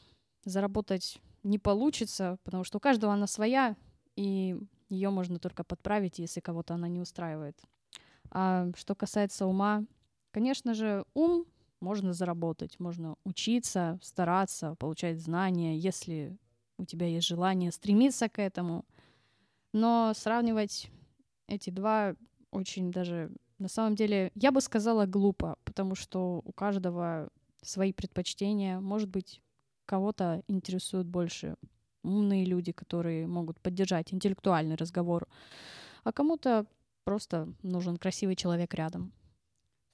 заработать 0.44 1.18
не 1.44 1.58
получится, 1.58 2.38
потому 2.42 2.64
что 2.64 2.78
у 2.78 2.80
каждого 2.80 3.12
она 3.12 3.26
своя, 3.26 3.76
и 4.16 4.56
ее 4.88 5.10
можно 5.10 5.38
только 5.38 5.64
подправить, 5.64 6.18
если 6.18 6.40
кого-то 6.40 6.74
она 6.74 6.88
не 6.88 7.00
устраивает. 7.00 7.58
А 8.30 8.68
что 8.76 8.94
касается 8.94 9.46
ума, 9.46 9.84
конечно 10.32 10.74
же, 10.74 11.04
ум 11.14 11.46
можно 11.80 12.12
заработать, 12.12 12.78
можно 12.80 13.16
учиться, 13.24 13.98
стараться, 14.02 14.74
получать 14.76 15.20
знания, 15.20 15.76
если 15.76 16.36
у 16.78 16.84
тебя 16.84 17.06
есть 17.06 17.26
желание 17.26 17.70
стремиться 17.70 18.28
к 18.28 18.40
этому. 18.40 18.84
Но 19.72 20.12
сравнивать 20.14 20.90
эти 21.48 21.70
два 21.70 22.14
очень 22.50 22.90
даже, 22.92 23.30
на 23.58 23.68
самом 23.68 23.94
деле, 23.94 24.32
я 24.34 24.52
бы 24.52 24.60
сказала 24.60 25.06
глупо, 25.06 25.58
потому 25.64 25.94
что 25.94 26.42
у 26.44 26.52
каждого 26.52 27.30
свои 27.62 27.92
предпочтения. 27.92 28.80
Может 28.80 29.08
быть, 29.08 29.40
кого-то 29.86 30.42
интересуют 30.48 31.06
больше 31.06 31.56
умные 32.02 32.44
люди, 32.44 32.72
которые 32.72 33.26
могут 33.26 33.60
поддержать 33.60 34.12
интеллектуальный 34.12 34.74
разговор, 34.74 35.28
а 36.04 36.12
кому-то 36.12 36.66
просто 37.04 37.52
нужен 37.62 37.96
красивый 37.96 38.36
человек 38.36 38.74
рядом. 38.74 39.12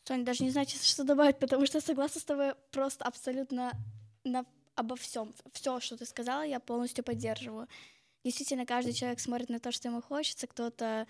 Соня, 0.09 0.25
даже 0.25 0.43
не 0.43 0.51
знаю, 0.51 0.67
что 0.67 1.05
добавить, 1.05 1.39
потому 1.39 1.67
что 1.67 1.83
согласна 1.83 2.19
с 2.23 2.25
тобой 2.25 2.55
просто 2.71 3.05
абсолютно 3.05 3.73
на, 4.25 4.47
обо 4.75 4.97
всем. 4.97 5.35
Все, 5.53 5.81
что 5.81 5.99
ты 5.99 6.07
сказала, 6.07 6.47
я 6.47 6.61
полностью 6.61 7.05
поддерживаю. 7.05 7.69
Действительно, 8.25 8.65
каждый 8.65 8.95
человек 8.95 9.21
смотрит 9.21 9.51
на 9.51 9.61
то, 9.61 9.71
что 9.71 9.89
ему 9.89 10.01
хочется. 10.01 10.47
Кто-то 10.47 11.07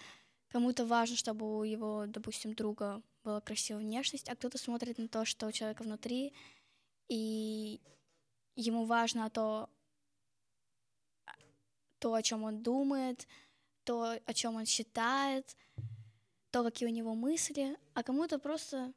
кому-то 0.49 0.85
важно, 0.85 1.17
чтобы 1.17 1.59
у 1.59 1.63
его, 1.63 2.07
допустим, 2.09 2.55
друга 2.55 3.01
была 3.23 3.41
красивая 3.41 3.83
внешность, 3.83 4.29
а 4.29 4.35
кто-то 4.35 4.59
смотрит 4.59 4.99
на 4.99 5.07
то, 5.07 5.25
что 5.25 5.47
у 5.47 5.53
человека 5.53 5.85
внутри, 5.85 6.35
и 7.07 7.81
ему 8.57 8.85
важно 8.85 9.31
то, 9.31 9.71
то, 12.01 12.15
о 12.15 12.23
чем 12.23 12.43
он 12.43 12.65
думает, 12.65 13.29
то, 13.85 14.19
о 14.25 14.35
чем 14.35 14.57
он 14.57 14.67
считает, 14.67 15.57
то, 16.51 16.65
какие 16.65 16.89
у 16.89 16.93
него 16.93 17.15
мысли, 17.15 17.77
а 17.95 18.03
кому-то 18.03 18.39
просто, 18.39 18.93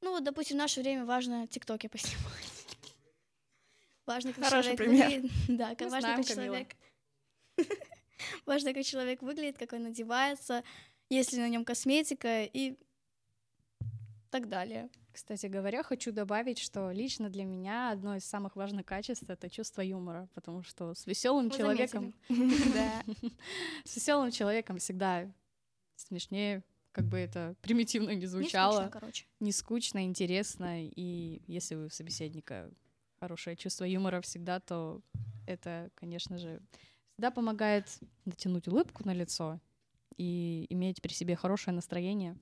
ну, 0.00 0.10
вот, 0.10 0.24
допустим, 0.24 0.56
в 0.56 0.58
наше 0.58 0.80
время 0.80 1.04
важно 1.04 1.46
тиктоки 1.46 1.86
поснимать. 1.86 2.58
Важно, 4.06 4.32
как 4.32 4.44
Хороший 4.44 4.76
человек 4.76 4.78
пример. 4.78 5.06
выглядит. 5.06 5.32
Да, 5.48 5.74
как 5.74 5.90
важно, 5.90 6.00
знаем 6.00 6.22
как 6.22 6.26
человек. 6.26 6.76
Важно, 8.46 8.74
как 8.74 8.84
человек 8.84 9.22
выглядит, 9.22 9.58
как 9.58 9.72
он 9.72 9.86
одевается, 9.86 10.64
есть 11.08 11.32
ли 11.32 11.40
на 11.40 11.48
нем 11.48 11.64
косметика 11.64 12.44
и 12.44 12.76
так 14.30 14.48
далее. 14.48 14.88
Кстати 15.12 15.46
говоря, 15.46 15.82
хочу 15.82 16.12
добавить, 16.12 16.58
что 16.58 16.90
лично 16.90 17.28
для 17.28 17.44
меня 17.44 17.90
одно 17.90 18.16
из 18.16 18.24
самых 18.24 18.56
важных 18.56 18.86
качеств 18.86 19.28
это 19.28 19.50
чувство 19.50 19.82
юмора, 19.82 20.28
потому 20.34 20.62
что 20.62 20.94
с 20.94 21.06
веселым 21.06 21.50
человеком, 21.50 22.14
с 23.84 23.96
веселым 23.96 24.30
человеком 24.30 24.78
всегда 24.78 25.30
смешнее, 26.00 26.62
как 26.92 27.06
бы 27.06 27.18
это 27.18 27.54
примитивно 27.62 28.10
не 28.10 28.16
Не 28.20 28.26
звучало, 28.26 28.72
скучно, 28.82 28.90
короче. 28.90 29.26
не 29.40 29.52
скучно, 29.52 30.04
интересно, 30.04 30.84
и 30.84 31.42
если 31.46 31.74
у 31.74 31.88
собеседника 31.90 32.70
хорошее 33.20 33.56
чувство 33.56 33.84
юмора 33.84 34.20
всегда, 34.20 34.60
то 34.60 35.00
это, 35.46 35.90
конечно 35.94 36.38
же, 36.38 36.60
всегда 37.12 37.30
помогает 37.30 37.84
натянуть 38.24 38.68
улыбку 38.68 39.04
на 39.04 39.12
лицо 39.12 39.60
и 40.16 40.66
иметь 40.70 41.00
при 41.02 41.12
себе 41.12 41.36
хорошее 41.36 41.74
настроение. 41.74 42.36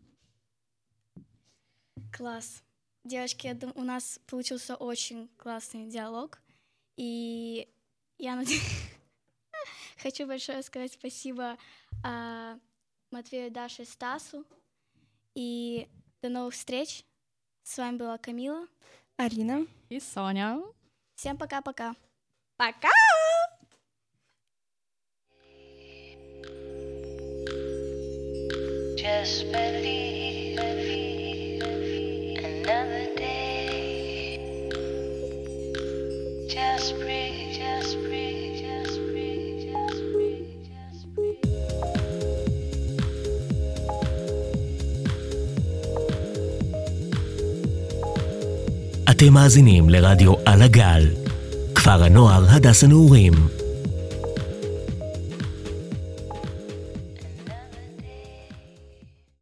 Класс. 2.12 2.62
Девочки, 3.04 3.46
я 3.46 3.54
дум- 3.54 3.72
у 3.74 3.82
нас 3.84 4.20
получился 4.26 4.74
очень 4.76 5.28
классный 5.36 5.86
диалог. 5.86 6.40
И 6.96 7.68
я 8.18 8.36
над- 8.36 8.48
хочу 9.98 10.26
большое 10.26 10.62
сказать 10.62 10.92
спасибо 10.92 11.56
а, 12.02 12.58
Матвею, 13.10 13.50
Даше 13.50 13.82
и 13.82 13.86
Стасу. 13.86 14.44
И 15.34 15.88
до 16.22 16.28
новых 16.28 16.54
встреч. 16.54 17.04
С 17.62 17.78
вами 17.78 17.96
была 17.96 18.18
Камила. 18.18 18.66
Арина. 19.16 19.66
И 19.88 20.00
Соня. 20.00 20.60
Всем 21.14 21.36
пока-пока. 21.36 21.94
Пока! 22.56 22.90
Just 28.96 29.52
believe 29.52 30.05
אתם 49.16 49.32
מאזינים 49.32 49.90
לרדיו 49.90 50.32
על 50.44 50.62
הגל, 50.62 51.08
כפר 51.74 52.04
הנוער 52.04 52.44
הדס 52.48 52.84
הנעורים. 52.84 53.32